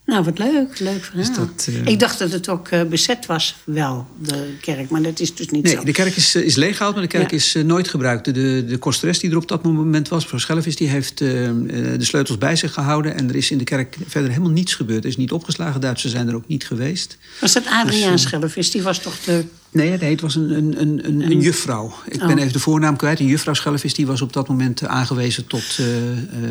Nou, 0.07 0.25
wat 0.25 0.39
leuk. 0.39 0.79
Leuk 0.79 1.05
verhaal. 1.05 1.25
Dus 1.27 1.37
dat, 1.37 1.69
eh, 1.69 1.87
Ik 1.93 2.01
dacht 2.01 2.19
dat 2.19 2.33
het 2.33 2.49
ook 2.49 2.69
eh, 2.69 2.83
bezet 2.83 3.27
was, 3.27 3.57
wel, 3.65 4.07
de 4.23 4.55
kerk. 4.61 4.91
Maar 4.91 5.03
dat 5.03 5.21
is 5.21 5.35
dus 5.35 5.49
niet 5.49 5.63
Nee, 5.63 5.75
zo. 5.75 5.85
de 5.85 5.93
kerk 5.93 6.17
is, 6.17 6.35
eh, 6.35 6.43
is 6.43 6.55
leeggehaald, 6.57 6.95
maar 6.95 7.03
de 7.03 7.09
kerk 7.09 7.31
Ja. 7.31 7.37
is 7.37 7.57
nooit 7.65 7.89
gebruikt. 7.89 8.25
De, 8.25 8.33
de, 8.33 8.65
de 8.69 8.79
kosteres 8.79 9.19
die 9.19 9.31
er 9.31 9.37
op 9.37 9.49
dat 9.49 9.63
moment 9.63 10.09
was, 10.09 10.23
mevrouw 10.23 10.39
Schelvis, 10.39 10.77
die 10.77 10.89
heeft 10.89 11.19
de 11.19 11.97
sleutels 11.99 12.39
bij 12.39 12.57
zich 12.57 12.73
gehouden. 12.73 13.15
En 13.15 13.29
er 13.29 13.37
is 13.37 13.51
in 13.51 13.59
de 13.59 13.65
kerk 13.65 13.97
verder 14.07 14.31
helemaal 14.31 14.51
niets 14.53 14.75
gebeurd. 14.75 15.05
Er 15.05 15.11
is 15.11 15.17
niet 15.17 15.33
opgeslagen. 15.33 15.81
Duitsers 15.81 16.13
zijn 16.13 16.29
er 16.29 16.35
ook 16.35 16.49
niet 16.49 16.67
geweest. 16.67 17.19
Was 17.41 17.53
dat 17.53 17.67
Adriaan 17.67 18.13
Dus, 18.13 18.23
Schelvis? 18.23 18.71
Die 18.71 18.83
was 18.83 18.99
toch 18.99 19.21
de... 19.21 19.45
Nee, 19.75 19.99
nee 19.99 20.11
het 20.11 20.21
was 20.21 20.35
een, 20.35 20.51
een, 20.57 20.81
een, 20.81 21.31
een, 21.31 21.41
juffrouw. 21.41 21.93
Ik 22.09 22.19
ben 22.19 22.31
Oh. 22.33 22.41
even 22.41 22.53
de 22.53 22.59
voornaam 22.59 22.97
kwijt. 22.97 23.21
Een 23.21 23.27
juffrouw 23.27 23.55
Schelvis, 23.55 23.95
die 23.95 24.07
was 24.07 24.23
op 24.23 24.33
dat 24.33 24.49
moment 24.49 24.83
eh, 24.83 24.89
aangewezen 24.89 25.47
tot 25.47 25.79
eh, 25.79 25.87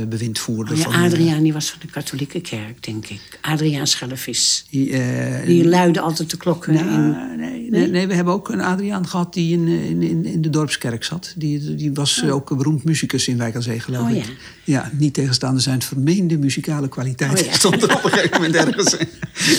bewindvoerder. 0.07 0.73
Oh 0.73 0.79
ja, 0.79 0.91
van, 0.91 1.03
Adriaan, 1.03 1.43
die 1.43 1.53
was 1.53 1.69
van 1.69 1.79
de 1.81 1.87
katholieke 1.91 2.41
kerk, 2.41 2.83
denk 2.83 3.07
ik. 3.07 3.39
Adriaan 3.41 3.87
Schelvis. 3.87 4.65
die, 4.69 4.91
eh, 4.91 5.45
Die 5.45 5.67
luidde 5.67 5.99
altijd 5.99 6.29
de 6.29 6.37
klokken. 6.37 6.73
in. 6.73 6.85
Nou, 6.85 7.37
nee, 7.37 7.67
nee, 7.69 7.87
nee, 7.87 8.07
we 8.07 8.13
hebben 8.13 8.33
ook 8.33 8.49
een 8.49 8.61
Adriaan 8.61 9.07
gehad 9.07 9.33
die 9.33 9.53
in, 9.53 9.67
in, 9.67 10.01
in, 10.01 10.25
in 10.25 10.41
de 10.41 10.49
dorpskerk 10.49 11.03
zat. 11.03 11.33
Die, 11.37 11.75
die 11.75 11.93
was 11.93 12.21
eh, 12.23 12.33
ook 12.33 12.49
een 12.49 12.57
beroemd 12.57 12.83
muzikus 12.83 13.27
in 13.27 13.37
Wijk 13.37 13.55
aan 13.55 13.61
Zee, 13.61 13.79
geloof 13.79 14.01
Oh, 14.09 14.15
ik. 14.15 14.23
ja. 14.25 14.31
Ja, 14.65 14.91
niet 14.97 15.13
tegenstaande 15.13 15.59
zijn 15.61 15.81
vermeende 15.81 16.37
muzikale 16.37 16.89
kwaliteit. 16.89 17.39
Oh, 17.41 17.45
ja. 17.45 17.53
Stond 17.63 17.83
er 17.83 17.95
op 17.95 18.03
een 18.03 18.11
gegeven 18.11 18.41
moment 18.41 18.55
ergens. 18.55 18.95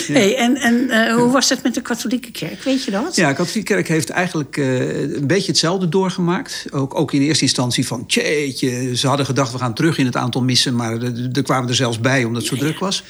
Hey, 0.07 0.37
en 0.37 0.55
en 0.57 1.11
hoe 1.13 1.31
was 1.31 1.47
dat 1.47 1.63
met 1.63 1.73
de 1.73 1.81
katholieke 1.81 2.31
kerk? 2.31 2.63
Weet 2.63 2.83
je 2.83 2.91
dat? 2.91 3.15
Ja, 3.15 3.33
kerk 3.63 3.87
heeft 3.87 4.09
eigenlijk 4.09 4.57
eh, 4.57 5.01
een 5.01 5.27
beetje 5.27 5.51
hetzelfde 5.51 5.89
doorgemaakt. 5.89 6.65
Ook, 6.71 6.95
ook 6.95 7.13
in 7.13 7.21
eerste 7.21 7.43
instantie 7.43 7.87
van, 7.87 8.05
tjeetje, 8.05 8.95
ze 8.95 9.07
hadden 9.07 9.25
gedacht 9.25 9.51
we 9.51 9.57
gaan 9.57 9.73
terug 9.73 9.97
in 9.97 10.05
het 10.05 10.15
aantal 10.15 10.41
missen. 10.41 10.75
Maar 10.75 11.01
er 11.01 11.29
er 11.33 11.43
kwamen 11.43 11.69
er 11.69 11.75
zelfs 11.75 11.99
bij 11.99 12.23
omdat 12.23 12.41
het 12.41 12.51
zo 12.51 12.57
druk 12.57 12.79
was. 12.79 13.03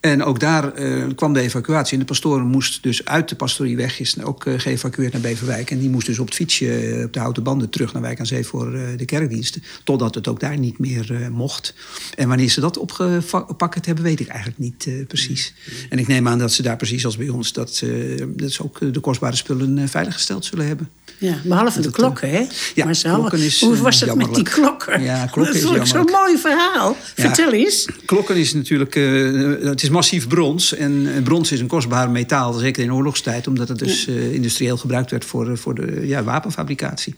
En 0.00 0.24
ook 0.24 0.40
daar 0.40 0.72
eh, 0.74 1.04
kwam 1.14 1.32
de 1.32 1.40
evacuatie. 1.40 1.92
En 1.92 1.98
de 1.98 2.04
pastoor 2.04 2.40
moest 2.40 2.82
dus 2.82 3.04
uit 3.04 3.28
de 3.28 3.36
pastorie 3.36 3.76
weg, 3.76 4.00
is 4.00 4.22
ook 4.22 4.44
uh, 4.44 4.58
geëvacueerd 4.58 5.12
naar 5.12 5.22
Beverwijk. 5.22 5.70
En 5.70 5.78
die 5.78 5.90
moest 5.90 6.06
dus 6.06 6.18
op 6.18 6.26
het 6.26 6.34
fietsje, 6.34 7.02
op 7.06 7.12
de 7.12 7.18
houten 7.18 7.42
banden, 7.42 7.70
terug 7.70 7.92
naar 7.92 8.02
Wijk 8.02 8.18
aan 8.18 8.26
Zee 8.26 8.44
voor 8.44 8.70
de 8.96 9.04
kerkdiensten. 9.04 9.62
Totdat 9.84 10.14
het 10.14 10.28
ook 10.28 10.40
daar 10.40 10.58
niet 10.58 10.78
meer 10.78 11.28
mocht. 11.32 11.74
En 12.16 12.28
wanneer 12.28 12.48
ze 12.48 12.60
dat 12.60 12.78
opgepakt 12.78 13.86
hebben, 13.86 14.04
weet 14.04 14.20
ik 14.20 14.28
eigenlijk 14.28 14.58
niet 14.58 14.88
precies. 15.08 15.54
En 15.88 15.98
ik 15.98 16.06
neem 16.06 16.28
aan 16.28 16.38
dat 16.38 16.52
ze 16.52 16.62
daar 16.62 16.76
precies 16.76 17.04
als 17.04 17.16
bij 17.16 17.28
ons, 17.28 17.52
dat, 17.52 17.84
dat 18.26 18.52
ze 18.52 18.62
ook 18.62 18.92
de 18.92 19.00
kostbare 19.00 19.36
spullen 19.36 19.88
veiliggesteld 19.88 20.44
zullen 20.44 20.66
hebben. 20.66 20.88
Ja, 21.18 21.40
behalve 21.44 21.80
de 21.80 21.90
klokken, 21.90 22.30
hè? 22.30 22.46
Ja, 22.74 22.84
maar 22.84 23.00
klokken 23.02 23.38
is, 23.38 23.60
hoe 23.60 23.76
was 23.76 24.00
het 24.00 24.14
met 24.14 24.34
die 24.34 24.44
klokken? 24.44 25.02
Ja, 25.02 25.26
klokken 25.26 25.54
is 25.54 25.62
Dat 25.62 25.76
is 25.82 25.88
zo'n 25.88 26.10
mooi 26.12 26.38
verhaal. 26.38 26.96
Vertel 27.14 27.52
eens. 27.52 27.88
Klokken 28.04 28.36
is 28.36 28.54
natuurlijk... 28.54 28.94
Uh, 28.94 29.68
het 29.68 29.82
is 29.82 29.88
massief 29.88 30.28
brons. 30.28 30.74
En 30.74 31.20
brons 31.24 31.52
is 31.52 31.60
een 31.60 31.66
kostbaar 31.66 32.10
metaal, 32.10 32.52
zeker 32.52 32.82
in 32.82 32.92
oorlogstijd... 32.92 33.46
omdat 33.46 33.68
het 33.68 33.78
dus 33.78 34.08
uh, 34.08 34.32
industrieel 34.32 34.76
gebruikt 34.76 35.10
werd 35.10 35.24
voor, 35.24 35.58
voor 35.58 35.74
de 35.74 36.06
ja, 36.06 36.22
wapenfabricatie. 36.22 37.14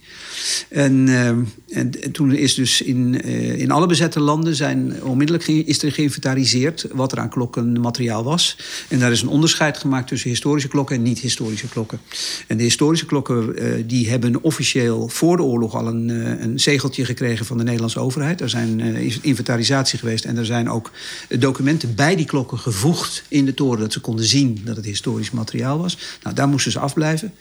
En, 0.69 1.07
uh, 1.07 1.31
en, 1.71 2.13
toen 2.13 2.35
is 2.35 2.55
dus 2.55 2.83
in, 2.83 3.25
in 3.59 3.71
alle 3.71 3.87
bezette 3.87 4.21
landen... 4.21 4.55
Zijn, 4.55 5.03
onmiddellijk 5.03 5.47
is 5.49 5.83
er 5.83 5.93
geïnventariseerd 5.93 6.87
wat 6.93 7.13
er 7.13 7.19
aan 7.19 7.31
klokkenmateriaal 7.31 8.25
was. 8.25 8.57
En 8.89 8.99
daar 8.99 9.13
is 9.13 9.23
een 9.23 9.29
onderscheid 9.29 9.79
gemaakt 9.79 10.09
tussen 10.09 10.31
historische 10.31 10.69
klokken... 10.69 10.97
en 10.97 11.03
niet-historische 11.03 11.69
klokken. 11.69 12.01
En 12.47 12.57
de 12.57 12.63
historische 12.63 13.07
klokken 13.07 13.57
die 13.87 14.09
hebben 14.09 14.43
officieel 14.43 15.09
voor 15.09 15.37
de 15.37 15.43
oorlog 15.43 15.75
al 15.75 15.87
een, 15.87 16.11
eh, 16.11 16.41
een 16.41 16.61
zegeltje 16.61 17.05
gekregen 17.05 17.47
van 17.47 17.59
de 17.59 17.65
Nederlandse 17.65 18.01
overheid. 18.01 18.41
Er 18.41 18.49
zijn 18.49 18.79
uh, 18.79 19.17
inventarisatie 19.23 19.99
geweest 19.99 20.25
en 20.25 20.37
er 20.37 20.47
zijn 20.47 20.71
ook 20.71 20.91
documenten 21.39 21.95
bij 21.95 22.17
die 22.17 22.27
klokken 22.27 22.59
gevoegd 22.59 23.23
in 23.29 23.45
de 23.45 23.55
toren 23.55 23.81
dat 23.81 23.93
ze 23.93 24.01
konden 24.01 24.25
zien 24.25 24.61
dat 24.65 24.77
het 24.77 24.85
historisch 24.85 25.31
materiaal 25.31 25.79
was. 25.79 25.99
Nou, 26.23 26.35
daar 26.35 26.49
moesten 26.49 26.73
ze 26.73 26.79
afblijven. 26.79 27.33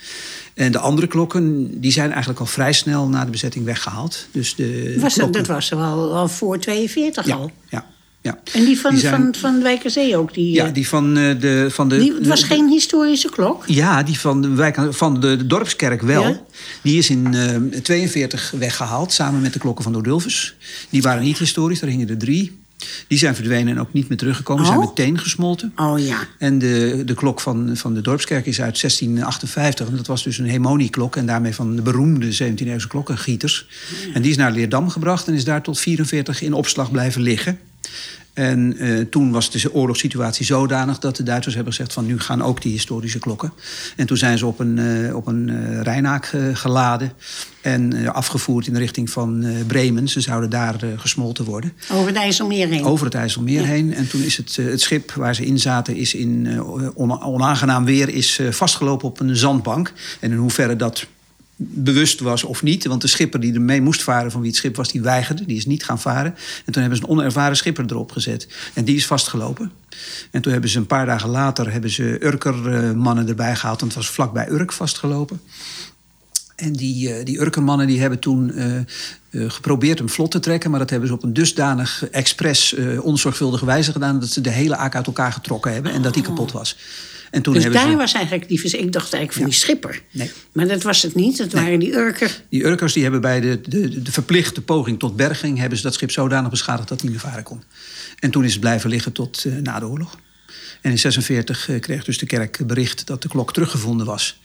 En 0.53 0.71
de 0.71 0.79
andere 0.79 1.07
klokken 1.07 1.79
die 1.81 1.91
zijn 1.91 2.09
eigenlijk 2.09 2.39
al 2.39 2.45
vrij 2.45 2.73
snel 2.73 3.07
na 3.07 3.25
de 3.25 3.31
bezetting 3.31 3.65
weggehaald. 3.65 4.27
Dus 4.31 4.55
de 4.55 4.95
was 4.99 5.15
dat, 5.15 5.33
dat 5.33 5.47
was 5.47 5.71
er 5.71 5.77
al, 5.77 6.15
al 6.15 6.27
voor 6.27 6.59
42 6.59 7.25
ja, 7.25 7.35
al? 7.35 7.51
Ja, 7.69 7.85
ja. 8.21 8.39
En 8.53 8.65
die 8.65 8.79
van, 8.79 8.91
die 8.91 8.99
zijn, 8.99 9.21
van, 9.21 9.35
van 9.35 9.61
Wijkerzee 9.61 10.17
ook? 10.17 10.33
Die, 10.33 10.53
ja, 10.53 10.67
die 10.67 10.87
van 10.87 11.13
de... 11.13 11.67
Van 11.69 11.89
de 11.89 11.97
die, 11.97 12.13
het 12.13 12.27
was 12.27 12.43
geen 12.43 12.67
historische 12.69 13.29
klok? 13.29 13.63
Ja, 13.67 14.03
die 14.03 14.19
van 14.19 14.41
de, 14.41 14.49
wijk, 14.49 14.77
van 14.89 15.19
de, 15.19 15.35
de 15.35 15.47
dorpskerk 15.47 16.01
wel. 16.01 16.23
Ja? 16.23 16.41
Die 16.81 16.97
is 16.97 17.09
in 17.09 17.23
1942 17.23 18.53
uh, 18.53 18.59
weggehaald, 18.59 19.11
samen 19.11 19.41
met 19.41 19.53
de 19.53 19.59
klokken 19.59 19.83
van 19.83 19.93
Dordulfus. 19.93 20.55
Die 20.89 21.01
waren 21.01 21.23
niet 21.23 21.37
historisch, 21.37 21.79
daar 21.79 21.89
hingen 21.89 22.09
er 22.09 22.17
drie. 22.17 22.59
Die 23.07 23.17
zijn 23.17 23.35
verdwenen 23.35 23.73
en 23.73 23.79
ook 23.79 23.93
niet 23.93 24.09
meer 24.09 24.17
teruggekomen. 24.17 24.63
Oh. 24.63 24.69
zijn 24.69 24.79
meteen 24.79 25.19
gesmolten. 25.19 25.73
Oh 25.75 25.99
ja. 25.99 26.27
En 26.37 26.59
de, 26.59 27.01
de 27.05 27.13
klok 27.13 27.41
van, 27.41 27.77
van 27.77 27.93
de 27.93 28.01
dorpskerk 28.01 28.45
is 28.45 28.61
uit 28.61 28.81
1658. 28.81 29.87
En 29.87 29.95
dat 29.95 30.07
was 30.07 30.23
dus 30.23 30.37
een 30.37 30.49
hemonieklok. 30.49 31.15
En 31.15 31.25
daarmee 31.25 31.55
van 31.55 31.75
de 31.75 31.81
beroemde 31.81 32.33
17e-eeuwse 32.33 32.87
klokkengieters. 32.87 33.67
Ja. 34.07 34.13
En 34.13 34.21
die 34.21 34.31
is 34.31 34.37
naar 34.37 34.51
Leerdam 34.51 34.89
gebracht 34.89 35.27
en 35.27 35.33
is 35.33 35.43
daar 35.43 35.61
tot 35.61 35.79
44 35.79 36.41
in 36.41 36.53
opslag 36.53 36.91
blijven 36.91 37.21
liggen. 37.21 37.59
En 38.39 38.75
uh, 38.77 39.05
toen 39.09 39.31
was 39.31 39.51
de 39.51 39.73
oorlogssituatie 39.73 40.45
zodanig 40.45 40.99
dat 40.99 41.15
de 41.15 41.23
Duitsers 41.23 41.55
hebben 41.55 41.73
gezegd 41.73 41.93
van 41.93 42.05
nu 42.05 42.19
gaan 42.19 42.41
ook 42.41 42.61
die 42.61 42.71
historische 42.71 43.19
klokken. 43.19 43.53
En 43.95 44.05
toen 44.05 44.17
zijn 44.17 44.37
ze 44.37 44.45
op 44.45 44.59
een, 44.59 44.77
uh, 44.77 45.15
op 45.15 45.27
een 45.27 45.47
uh, 45.47 45.81
Rijnaak 45.81 46.33
geladen 46.53 47.11
en 47.61 48.13
afgevoerd 48.13 48.67
in 48.67 48.73
de 48.73 48.79
richting 48.79 49.09
van 49.09 49.45
Bremen. 49.67 50.07
Ze 50.07 50.21
zouden 50.21 50.49
daar 50.49 50.75
gesmolten 50.95 51.45
worden. 51.45 51.73
Over 51.91 52.07
het 52.07 52.15
IJsselmeer 52.15 52.67
heen? 52.67 52.83
Over 52.83 53.05
het 53.05 53.15
IJsselmeer 53.15 53.61
ja. 53.61 53.67
heen. 53.67 53.93
En 53.93 54.09
toen 54.09 54.21
is 54.21 54.37
het, 54.37 54.55
het 54.55 54.81
schip 54.81 55.11
waar 55.11 55.35
ze 55.35 55.45
in 55.45 55.59
zaten 55.59 55.95
is 55.95 56.13
in 56.13 56.63
on 56.93 57.21
onaangenaam 57.21 57.85
weer 57.85 58.09
is 58.09 58.39
vastgelopen 58.49 59.07
op 59.07 59.19
een 59.19 59.35
zandbank. 59.35 59.93
En 60.19 60.31
in 60.31 60.37
hoeverre 60.37 60.75
dat 60.75 61.07
bewust 61.61 62.19
was 62.19 62.43
of 62.43 62.63
niet. 62.63 62.85
Want 62.85 63.01
de 63.01 63.07
schipper 63.07 63.39
die 63.39 63.53
ermee 63.53 63.81
moest 63.81 64.03
varen, 64.03 64.31
van 64.31 64.41
wie 64.41 64.49
het 64.49 64.59
schip 64.59 64.75
was, 64.75 64.91
die 64.91 65.01
weigerde. 65.01 65.45
Die 65.45 65.57
is 65.57 65.65
niet 65.65 65.83
gaan 65.83 65.99
varen. 65.99 66.35
En 66.65 66.71
toen 66.71 66.81
hebben 66.81 66.99
ze 66.99 67.03
een 67.03 67.09
onervaren 67.09 67.57
schipper 67.57 67.85
erop 67.87 68.11
gezet. 68.11 68.47
En 68.73 68.85
die 68.85 68.95
is 68.95 69.05
vastgelopen. 69.05 69.71
En 70.31 70.41
toen 70.41 70.51
hebben 70.51 70.69
ze 70.69 70.77
een 70.77 70.85
paar 70.85 71.05
dagen 71.05 71.29
later 71.29 71.71
hebben 71.71 71.89
ze 71.89 72.25
Urkermannen 72.25 73.27
erbij 73.27 73.55
gehaald. 73.55 73.79
Want 73.79 73.93
het 73.93 74.03
was 74.03 74.13
vlakbij 74.13 74.49
Urk 74.49 74.71
vastgelopen. 74.71 75.41
En 76.59 76.73
die, 76.73 77.23
die 77.23 77.39
Urkermannen 77.39 77.87
die 77.87 77.99
hebben 77.99 78.19
toen 78.19 78.51
uh, 78.55 78.65
uh, 79.29 79.49
geprobeerd 79.49 79.97
hem 79.97 80.09
vlot 80.09 80.31
te 80.31 80.39
trekken. 80.39 80.69
Maar 80.69 80.79
dat 80.79 80.89
hebben 80.89 81.07
ze 81.07 81.13
op 81.13 81.23
een 81.23 81.33
dusdanig 81.33 82.09
expres 82.11 82.73
uh, 82.73 83.05
onzorgvuldige 83.05 83.65
wijze 83.65 83.91
gedaan... 83.91 84.19
dat 84.19 84.29
ze 84.29 84.41
de 84.41 84.49
hele 84.49 84.75
aak 84.75 84.95
uit 84.95 85.07
elkaar 85.07 85.31
getrokken 85.31 85.73
hebben 85.73 85.91
en 85.91 86.01
dat 86.01 86.13
die 86.13 86.23
kapot 86.23 86.51
was. 86.51 86.77
En 87.31 87.41
toen 87.41 87.53
dus 87.53 87.63
daar 87.63 87.89
ze... 87.89 87.95
was 87.95 88.13
eigenlijk 88.13 88.47
die. 88.47 88.61
Ik 88.61 88.91
dacht 88.91 89.13
eigenlijk 89.13 89.33
van 89.33 89.41
ja. 89.41 89.47
die 89.47 89.57
schipper. 89.57 90.01
Nee. 90.11 90.31
Maar 90.51 90.67
dat 90.67 90.83
was 90.83 91.01
het 91.01 91.15
niet. 91.15 91.37
Dat 91.37 91.53
nee. 91.53 91.63
waren 91.63 91.79
die 91.79 91.93
Urker. 91.93 92.41
Die 92.49 92.63
Urkers 92.63 92.93
die 92.93 93.03
hebben 93.03 93.21
bij 93.21 93.39
de, 93.39 93.61
de, 93.61 94.01
de 94.01 94.11
verplichte 94.11 94.61
poging 94.61 94.99
tot 94.99 95.15
berging... 95.15 95.57
hebben 95.57 95.77
ze 95.77 95.83
dat 95.83 95.93
schip 95.93 96.11
zodanig 96.11 96.49
beschadigd 96.49 96.87
dat 96.87 97.01
het 97.01 97.09
niet 97.09 97.21
meer 97.21 97.31
varen 97.31 97.43
kon. 97.43 97.63
En 98.19 98.31
toen 98.31 98.43
is 98.43 98.51
het 98.51 98.59
blijven 98.59 98.89
liggen 98.89 99.11
tot 99.11 99.43
uh, 99.45 99.55
na 99.55 99.79
de 99.79 99.87
oorlog. 99.87 100.17
En 100.81 100.91
in 100.91 100.99
46 100.99 101.69
uh, 101.69 101.79
kreeg 101.79 102.03
dus 102.03 102.17
de 102.17 102.25
kerk 102.25 102.67
bericht 102.67 103.07
dat 103.07 103.21
de 103.21 103.27
klok 103.27 103.53
teruggevonden 103.53 104.05
was. 104.05 104.41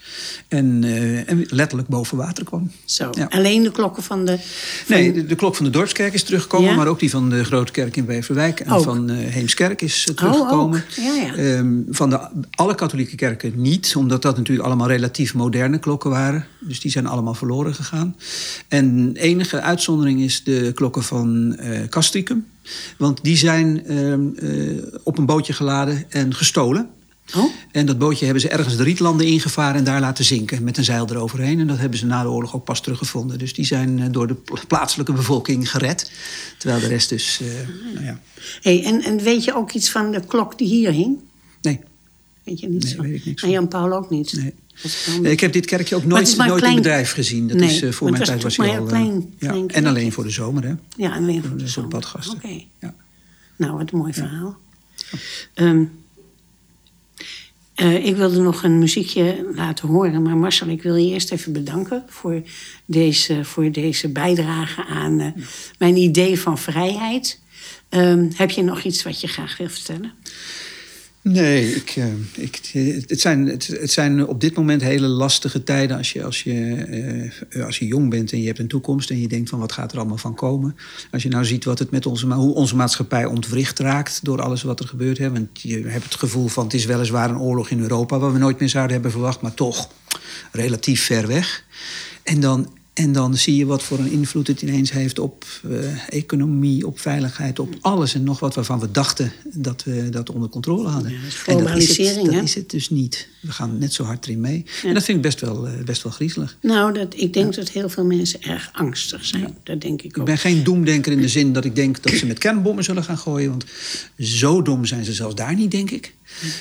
En, 0.49 0.83
uh, 0.83 1.31
en 1.31 1.47
letterlijk 1.49 1.89
boven 1.89 2.17
water 2.17 2.45
kwam. 2.45 2.71
Zo, 2.85 3.11
ja. 3.13 3.27
alleen 3.31 3.63
de 3.63 3.71
klokken 3.71 4.03
van 4.03 4.25
de... 4.25 4.39
Van... 4.85 4.97
Nee, 4.97 5.13
de, 5.13 5.27
de, 5.27 5.35
klok 5.35 5.57
van 5.57 5.65
de 5.65 5.71
dorpskerk 5.71 6.15
is 6.15 6.23
teruggekomen. 6.23 6.71
Ja? 6.71 6.77
Maar 6.77 6.87
ook 6.87 6.99
die 6.99 7.11
van 7.11 7.31
de 7.31 7.45
grote 7.45 7.73
kerk 7.73 7.97
in 7.97 8.05
Beverwijk. 8.05 8.61
En 8.61 8.73
ook. 8.73 8.85
van 8.85 9.11
uh, 9.11 9.17
Heemskerk 9.19 9.83
is 9.83 10.09
teruggekomen. 10.15 10.85
Oh, 10.99 11.05
ja, 11.05 11.37
um, 11.37 11.87
van 11.91 12.11
de, 12.11 12.29
alle 12.51 12.75
katholieke 12.75 13.17
kerken 13.17 13.53
niet. 13.57 13.95
Omdat 13.97 14.23
dat 14.23 14.37
natuurlijk 14.37 14.67
allemaal 14.67 14.89
relatief 14.89 15.35
moderne 15.35 15.79
klokken 15.79 16.11
waren. 16.11 16.47
Dus 16.61 16.81
die 16.81 16.91
zijn 16.91 17.07
allemaal 17.07 17.35
verloren 17.35 17.75
gegaan. 17.75 18.17
En 18.69 19.11
enige 19.17 19.61
uitzondering 19.61 20.21
is 20.21 20.45
de 20.45 20.73
klokken 20.75 21.03
van 21.03 21.59
Castricum. 21.89 22.47
Want 22.97 23.23
die 23.23 23.37
zijn 23.37 23.93
uh, 23.93 24.83
op 25.03 25.19
een 25.19 25.27
bootje 25.27 25.53
geladen 25.53 26.05
en 26.09 26.35
gestolen. 26.35 26.91
Oh? 27.37 27.53
En 27.73 27.87
dat 27.87 27.99
bootje 27.99 28.25
hebben 28.25 28.43
ze 28.43 28.49
ergens 28.49 28.77
de 28.77 28.83
Rietlanden 28.83 29.27
ingevaren 29.27 29.77
en 29.77 29.85
daar 29.85 30.01
laten 30.01 30.25
zinken 30.25 30.65
met 30.65 30.79
een 30.79 30.85
zeil 30.85 31.07
eroverheen. 31.11 31.61
En 31.61 31.67
dat 31.67 31.79
hebben 31.79 31.99
ze 31.99 32.07
na 32.07 32.23
de 32.23 32.29
oorlog 32.29 32.55
ook 32.55 32.65
pas 32.65 32.81
teruggevonden. 32.81 33.39
Dus 33.39 33.55
die 33.55 33.65
zijn 33.65 34.13
door 34.13 34.27
de 34.27 34.37
plaatselijke 34.69 35.13
bevolking 35.13 35.71
gered. 35.71 36.13
Terwijl 36.59 36.81
de 36.81 36.87
rest 36.87 37.09
dus. 37.09 37.41
Uh, 37.43 37.49
nou 37.95 38.05
ja. 38.05 38.21
hey, 38.63 38.85
en, 38.85 39.03
en 39.03 39.19
weet 39.19 39.45
je 39.45 39.55
ook 39.55 39.73
iets 39.73 39.91
van 39.91 40.11
de 40.11 40.21
klok 40.27 40.59
die 40.59 40.69
hier 40.69 40.93
hing? 40.93 41.19
Nee. 41.63 41.81
Weet 42.45 42.61
je 42.61 42.69
niet 42.69 42.83
nee, 42.85 42.93
zo? 42.93 43.03
Weet 43.03 43.15
ik 43.15 43.25
niks 43.25 43.43
en 43.43 43.51
Jan 43.51 43.69
Paul 43.69 43.93
ook 43.93 44.11
niet? 44.11 44.33
Nee. 44.33 44.55
Nee, 45.21 45.33
ik 45.33 45.41
heb 45.41 45.53
dit 45.53 45.67
kerkje 45.67 45.97
ook 45.97 46.05
nooit, 46.05 46.37
nooit 46.37 46.55
klein... 46.55 46.77
in 46.77 46.83
bedrijf 46.83 47.13
gezien. 47.13 47.49
Dat 47.49 47.57
nee, 47.57 47.69
is, 47.69 47.83
uh, 47.83 47.93
voor 47.93 48.11
mijn 48.11 48.19
was 48.19 48.29
tijd 48.29 48.43
was 48.43 48.57
hij 48.57 48.69
hij 48.69 48.79
al. 48.79 48.87
Klein, 48.87 49.35
ja. 49.39 49.49
klein 49.49 49.69
en 49.69 49.87
alleen 49.87 50.13
voor 50.13 50.25
de 50.25 50.31
zomer, 50.31 50.65
hè? 50.65 50.75
Ja, 50.97 51.15
alleen 51.15 51.43
voor 51.43 51.57
de 51.57 51.59
voor 51.59 51.69
zomer. 51.69 51.91
badgasten. 51.91 52.35
Oké. 52.35 52.47
Okay. 52.47 52.69
Ja. 52.81 52.95
Nou, 53.57 53.77
wat 53.77 53.93
een 53.93 53.99
mooi 53.99 54.13
verhaal. 54.13 54.57
Ja. 55.55 55.65
Um, 55.65 55.91
uh, 57.77 58.07
ik 58.07 58.17
wilde 58.17 58.41
nog 58.41 58.63
een 58.63 58.79
muziekje 58.79 59.51
laten 59.55 59.89
horen. 59.89 60.23
Maar 60.23 60.37
Marcel, 60.37 60.69
ik 60.69 60.83
wil 60.83 60.97
je 60.97 61.13
eerst 61.13 61.33
even 61.33 61.53
bedanken 61.53 62.05
voor 62.09 62.43
deze, 62.85 63.45
voor 63.45 63.73
deze 63.73 64.09
bijdrage 64.09 64.85
aan 64.85 65.21
uh, 65.21 65.27
mijn 65.79 65.97
idee 65.97 66.41
van 66.41 66.59
vrijheid. 66.59 67.41
Um, 67.91 68.31
heb 68.35 68.51
je 68.51 68.63
nog 68.63 68.83
iets 68.83 69.03
wat 69.03 69.21
je 69.21 69.27
graag 69.27 69.57
wil 69.57 69.69
vertellen? 69.69 70.13
Nee, 71.29 71.75
ik, 71.75 71.97
uh, 71.97 72.05
ik, 72.35 72.61
het, 73.07 73.21
zijn, 73.21 73.47
het, 73.47 73.93
zijn 73.93 74.27
op 74.27 74.41
dit 74.41 74.57
moment 74.57 74.83
hele 74.83 75.07
lastige 75.07 75.63
tijden 75.63 75.97
als 75.97 76.13
je, 76.13 76.25
als, 76.25 76.43
je, 76.43 76.53
uh, 77.51 77.65
als 77.65 77.79
je 77.79 77.87
jong 77.87 78.11
bent 78.11 78.33
en 78.33 78.41
je 78.41 78.47
hebt 78.47 78.59
een 78.59 78.69
toekomst 78.69 79.11
en 79.11 79.21
je 79.21 79.29
denkt 79.29 79.51
van 79.51 79.59
wat 79.59 79.73
gaat 79.73 79.93
er 79.93 79.99
allemaal 79.99 80.17
van 80.17 80.35
komen. 80.35 80.77
Als 81.11 81.23
je 81.23 81.29
nou 81.29 81.45
ziet 81.45 81.65
wat 81.65 81.79
het 81.79 81.91
met 81.91 82.07
onze, 82.07 82.27
hoe 82.27 82.55
onze 82.55 82.77
maatschappij 82.77 83.25
ontwricht 83.25 83.79
raakt 83.79 84.21
door 84.23 84.43
alles 84.43 84.63
wat 84.63 84.81
er 84.81 84.87
gebeurt. 84.87 85.19
Hè, 85.19 85.31
want 85.31 85.63
je 85.63 85.83
hebt 85.87 86.05
het 86.05 86.15
gevoel 86.15 86.49
van 86.49 86.65
het 86.65 86.75
is 86.75 86.85
weliswaar 86.85 87.31
een 87.31 87.41
oorlog 87.41 87.71
in 87.71 87.81
Europa 87.81 88.19
waar 88.19 88.33
we 88.33 88.39
nooit 88.39 88.59
meer 88.59 88.69
zouden 88.69 88.93
hebben 88.93 89.11
verwacht, 89.11 89.41
maar 89.41 89.55
toch 89.55 89.89
relatief 90.53 91.05
ver 91.05 91.27
weg. 91.27 91.65
En 92.23 92.41
dan, 92.41 92.73
en 92.95 93.13
dan 93.13 93.37
zie 93.37 93.57
je 93.57 93.67
wat 93.67 93.83
voor 93.83 93.99
een 93.99 94.11
invloed 94.11 94.47
het 94.47 94.63
ineens 94.63 94.93
heeft 94.93 95.19
op 95.19 95.45
uh, 95.67 95.79
economie, 96.09 96.87
op 96.87 96.99
veiligheid, 96.99 97.59
op 97.59 97.75
alles 97.81 98.15
en 98.15 98.23
nog 98.23 98.41
wat 98.41 98.55
waarvan 98.55 98.81
we 98.81 98.91
dachten 98.91 99.33
dat 99.55 99.85
we 99.85 100.09
dat 100.09 100.31
onder 100.31 100.49
controle 100.49 100.89
hadden. 100.89 101.13
Ja, 101.13 101.19
en 101.47 101.65
dat 101.65 101.77
is, 101.77 101.97
het, 101.97 102.15
dat 102.15 102.35
hè? 102.35 102.41
is 102.41 102.55
het 102.55 102.71
dus 102.71 102.91
niet. 102.91 103.29
We 103.41 103.53
gaan 103.53 103.79
net 103.79 103.93
zo 103.93 104.05
hard 104.05 104.25
erin 104.25 104.41
mee. 104.41 104.65
Ja. 104.83 104.89
En 104.89 104.95
dat 104.95 105.05
vind 105.05 105.17
ik 105.17 105.23
best 105.23 105.41
wel, 105.41 105.69
uh, 105.69 105.85
best 105.85 106.03
wel 106.03 106.13
griezelig. 106.13 106.57
Nou, 106.61 106.93
dat, 106.93 107.15
ik 107.17 107.33
denk 107.33 107.55
ja. 107.55 107.61
dat 107.61 107.71
heel 107.71 107.89
veel 107.89 108.05
mensen 108.05 108.43
erg 108.43 108.71
angstig 108.73 109.25
zijn. 109.25 109.57
Dat 109.63 109.81
denk 109.81 110.03
ik 110.03 110.11
ook. 110.11 110.17
Ik 110.17 110.25
ben 110.25 110.39
geen 110.39 110.65
doemdenker 110.65 111.13
in 111.13 111.21
de 111.21 111.29
zin 111.29 111.53
dat 111.53 111.65
ik 111.65 111.77
denk 111.77 112.03
dat 112.03 112.13
ze 112.13 112.27
met 112.27 112.39
kernbommen 112.39 112.85
zullen 112.85 113.05
gaan 113.05 113.19
gooien. 113.19 113.51
Want 113.51 113.65
zo 114.19 114.63
dom 114.63 114.85
zijn 114.85 115.05
ze 115.05 115.13
zelfs 115.13 115.35
daar 115.35 115.55
niet, 115.55 115.71
denk 115.71 115.91
ik. 115.91 116.15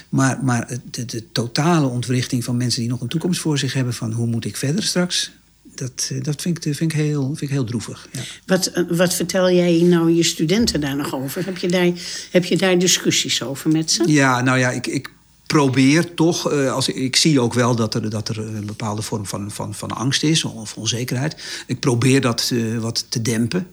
Maar, 0.10 0.44
maar 0.44 0.78
de, 0.92 1.06
de 1.06 1.32
totale 1.32 1.88
ontwrichting 1.88 2.44
van 2.44 2.58
mensen 2.58 2.82
die 2.82 2.90
nog 2.90 3.02
een 3.02 3.08
toekomst 3.08 3.40
voor 3.40 3.58
zich 3.58 3.74
hebben... 3.74 3.94
van 3.94 4.12
hoe 4.12 4.28
moet 4.28 4.46
ik 4.46 4.58
verder 4.58 4.84
straks 4.84 5.32
dat, 5.76 6.10
eh, 6.12 6.24
dat 6.24 6.42
vind, 6.42 6.66
ik, 6.66 6.76
vind, 6.76 6.92
ik 6.92 6.98
heel, 6.98 7.26
vind 7.26 7.42
ik 7.42 7.50
heel 7.50 7.64
droevig. 7.64 8.08
Ja. 8.12 8.20
Wat, 8.46 8.66
eh, 8.66 8.84
wat 8.90 9.14
vertel 9.14 9.52
jij 9.52 9.82
nou 9.82 10.12
je 10.12 10.24
studenten 10.24 10.82
daar 10.82 10.96
nog 10.96 11.16
over? 11.16 11.46
Heb 11.46 11.58
je 11.58 11.68
daar, 11.68 11.92
heb 12.32 12.46
je 12.46 12.58
daar 12.58 12.80
discussies 12.80 13.44
over 13.44 13.70
met 13.70 13.92
ze? 13.92 14.04
Ja, 14.08 14.42
nou 14.42 14.60
ja, 14.60 14.70
ik, 14.70 14.88
ik 14.88 15.12
probeer 15.48 16.14
toch, 16.14 16.52
als, 16.52 16.88
ik 16.88 17.16
zie 17.16 17.40
ook 17.40 17.54
wel 17.54 17.76
dat 17.76 17.96
er, 17.96 18.10
dat 18.10 18.30
er 18.30 18.40
een 18.40 18.66
bepaalde 18.66 19.02
vorm 19.02 19.26
van, 19.26 19.52
van, 19.52 19.74
van 19.74 19.92
angst 19.92 20.24
is 20.24 20.44
of 20.44 20.76
onzekerheid. 20.78 21.64
Ik 21.68 21.80
probeer 21.80 22.22
dat 22.22 22.54
wat 22.80 23.06
te 23.10 23.22
dempen. 23.22 23.68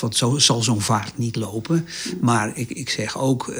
Want 0.00 0.16
zo 0.16 0.38
zal 0.38 0.62
zo'n 0.62 0.80
vaart 0.80 1.18
niet 1.18 1.36
lopen. 1.36 1.86
Maar 2.20 2.52
ik, 2.54 2.70
ik 2.70 2.90
zeg 2.90 3.18
ook, 3.18 3.46
uh, 3.48 3.56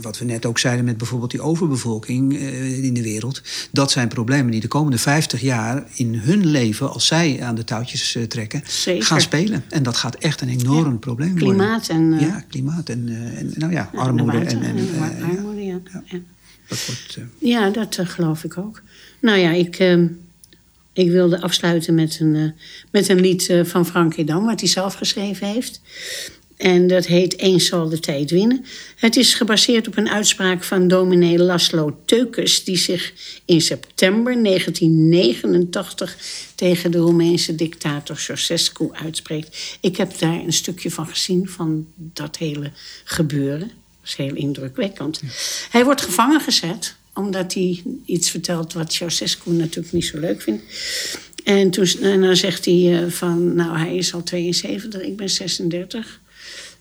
wat 0.00 0.18
we 0.18 0.24
net 0.24 0.46
ook 0.46 0.58
zeiden 0.58 0.84
met 0.84 0.96
bijvoorbeeld 0.98 1.30
die 1.30 1.40
overbevolking 1.40 2.32
uh, 2.32 2.84
in 2.84 2.94
de 2.94 3.02
wereld. 3.02 3.42
Dat 3.72 3.90
zijn 3.90 4.08
problemen 4.08 4.50
die 4.50 4.60
de 4.60 4.68
komende 4.68 4.98
50 4.98 5.40
jaar 5.40 5.84
in 5.94 6.14
hun 6.14 6.46
leven, 6.46 6.92
als 6.92 7.06
zij 7.06 7.42
aan 7.42 7.54
de 7.54 7.64
touwtjes 7.64 8.14
uh, 8.14 8.22
trekken, 8.24 8.62
Zeker. 8.66 9.04
gaan 9.04 9.20
spelen. 9.20 9.64
En 9.68 9.82
dat 9.82 9.96
gaat 9.96 10.14
echt 10.14 10.40
een 10.40 10.48
enorm 10.48 10.92
Ja. 10.92 10.98
probleem 10.98 11.34
Klimaat 11.34 11.86
worden. 11.86 12.18
en, 12.18 12.26
ja, 12.26 12.44
klimaat 12.48 12.88
en, 12.88 13.08
en 13.36 13.52
nou 13.56 13.72
ja, 13.72 13.90
Ja, 13.92 13.98
armoede. 13.98 14.38
En, 14.38 14.62
armoede, 15.22 15.64
ja. 15.64 15.80
ja. 16.04 16.18
Dat 16.68 16.86
wordt, 16.86 17.16
eh, 17.16 17.48
Ja, 17.50 17.70
dat 17.70 17.96
eh, 17.96 18.06
geloof 18.06 18.44
ik 18.44 18.58
ook. 18.58 18.82
Nou 19.20 19.38
ja, 19.38 19.50
ik, 19.50 19.76
eh, 19.76 19.98
ik 20.98 21.10
wilde 21.10 21.40
afsluiten 21.40 21.94
met 21.94 22.18
een, 22.20 22.34
eh, 22.36 22.62
met 22.90 23.08
een 23.08 23.20
lied 23.20 23.48
eh, 23.48 23.64
van 23.64 23.86
Frank 23.86 24.16
Edam, 24.16 24.44
wat 24.44 24.60
hij 24.60 24.68
zelf 24.68 24.94
geschreven 24.94 25.46
heeft. 25.46 25.80
En 26.56 26.86
dat 26.86 27.06
heet 27.06 27.38
Eens 27.38 27.66
zal 27.66 27.88
de 27.88 28.00
tijd 28.00 28.30
winnen. 28.30 28.64
Het 28.96 29.16
is 29.16 29.34
gebaseerd 29.34 29.86
op 29.86 29.96
een 29.96 30.08
uitspraak 30.08 30.64
van 30.64 30.88
dominee 30.88 31.38
Laszlo 31.38 32.00
Teukes... 32.04 32.64
die 32.64 32.76
zich 32.76 33.12
in 33.44 33.60
september 33.60 34.42
1989 34.42 36.16
tegen 36.54 36.90
de 36.90 36.98
Roemeense 36.98 37.54
dictator 37.54 38.18
Ceausescu 38.18 38.88
uitspreekt. 38.92 39.78
Ik 39.80 39.96
heb 39.96 40.18
daar 40.18 40.40
een 40.40 40.52
stukje 40.52 40.90
van 40.90 41.06
gezien, 41.06 41.48
van 41.48 41.86
dat 41.94 42.36
hele 42.36 42.70
gebeuren. 43.04 43.70
Dat 44.00 44.08
is 44.08 44.14
heel 44.14 44.34
indrukwekkend. 44.34 45.22
Hij 45.70 45.84
wordt 45.84 46.00
gevangen 46.00 46.40
gezet 46.40 46.96
omdat 47.18 47.54
hij 47.54 47.82
iets 48.04 48.30
vertelt 48.30 48.72
wat 48.72 48.92
Ceausescu 48.92 49.50
natuurlijk 49.50 49.92
niet 49.92 50.04
zo 50.04 50.18
leuk 50.18 50.42
vindt. 50.42 50.62
En, 51.44 51.70
toen, 51.70 51.86
en 52.02 52.20
dan 52.20 52.36
zegt 52.36 52.64
hij 52.64 53.02
eh, 53.02 53.10
van, 53.10 53.54
nou 53.54 53.78
hij 53.78 53.96
is 53.96 54.14
al 54.14 54.22
72, 54.22 55.02
ik 55.02 55.16
ben 55.16 55.30
36. 55.30 56.20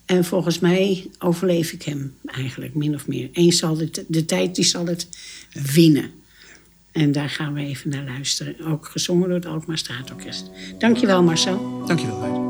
En 0.06 0.26
volgens 0.26 0.60
mij 0.60 1.10
overleef 1.20 1.72
ik 1.72 1.84
hem 1.84 2.16
eigenlijk, 2.26 2.76
min 2.76 2.96
of 2.96 3.08
meer. 3.08 3.30
Eens 3.34 3.58
zal 3.58 3.78
de, 4.08 4.26
tijd, 4.26 4.56
die 4.56 4.66
zal 4.66 4.86
het 4.86 5.08
winnen. 5.74 6.12
En 6.92 7.12
daar 7.12 7.30
gaan 7.30 7.54
we 7.54 7.62
even 7.62 7.90
naar 7.90 8.06
luisteren. 8.06 8.56
Ook 8.66 8.86
gezongen 8.86 9.28
door 9.28 9.38
het 9.38 9.46
Alkmaar 9.46 9.78
Straatorkest. 9.78 10.50
Dankjewel 10.78 11.24
Marcel. 11.24 11.84
dankjewel. 11.88 12.47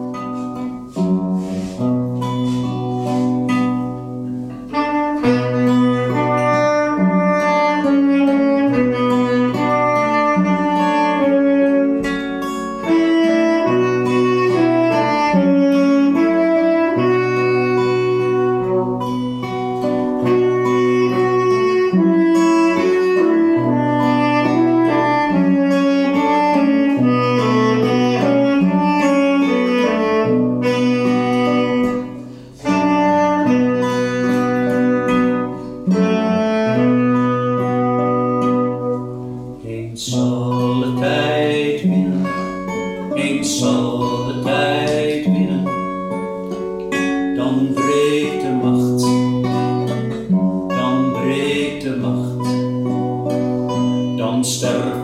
Dan 54.62 55.04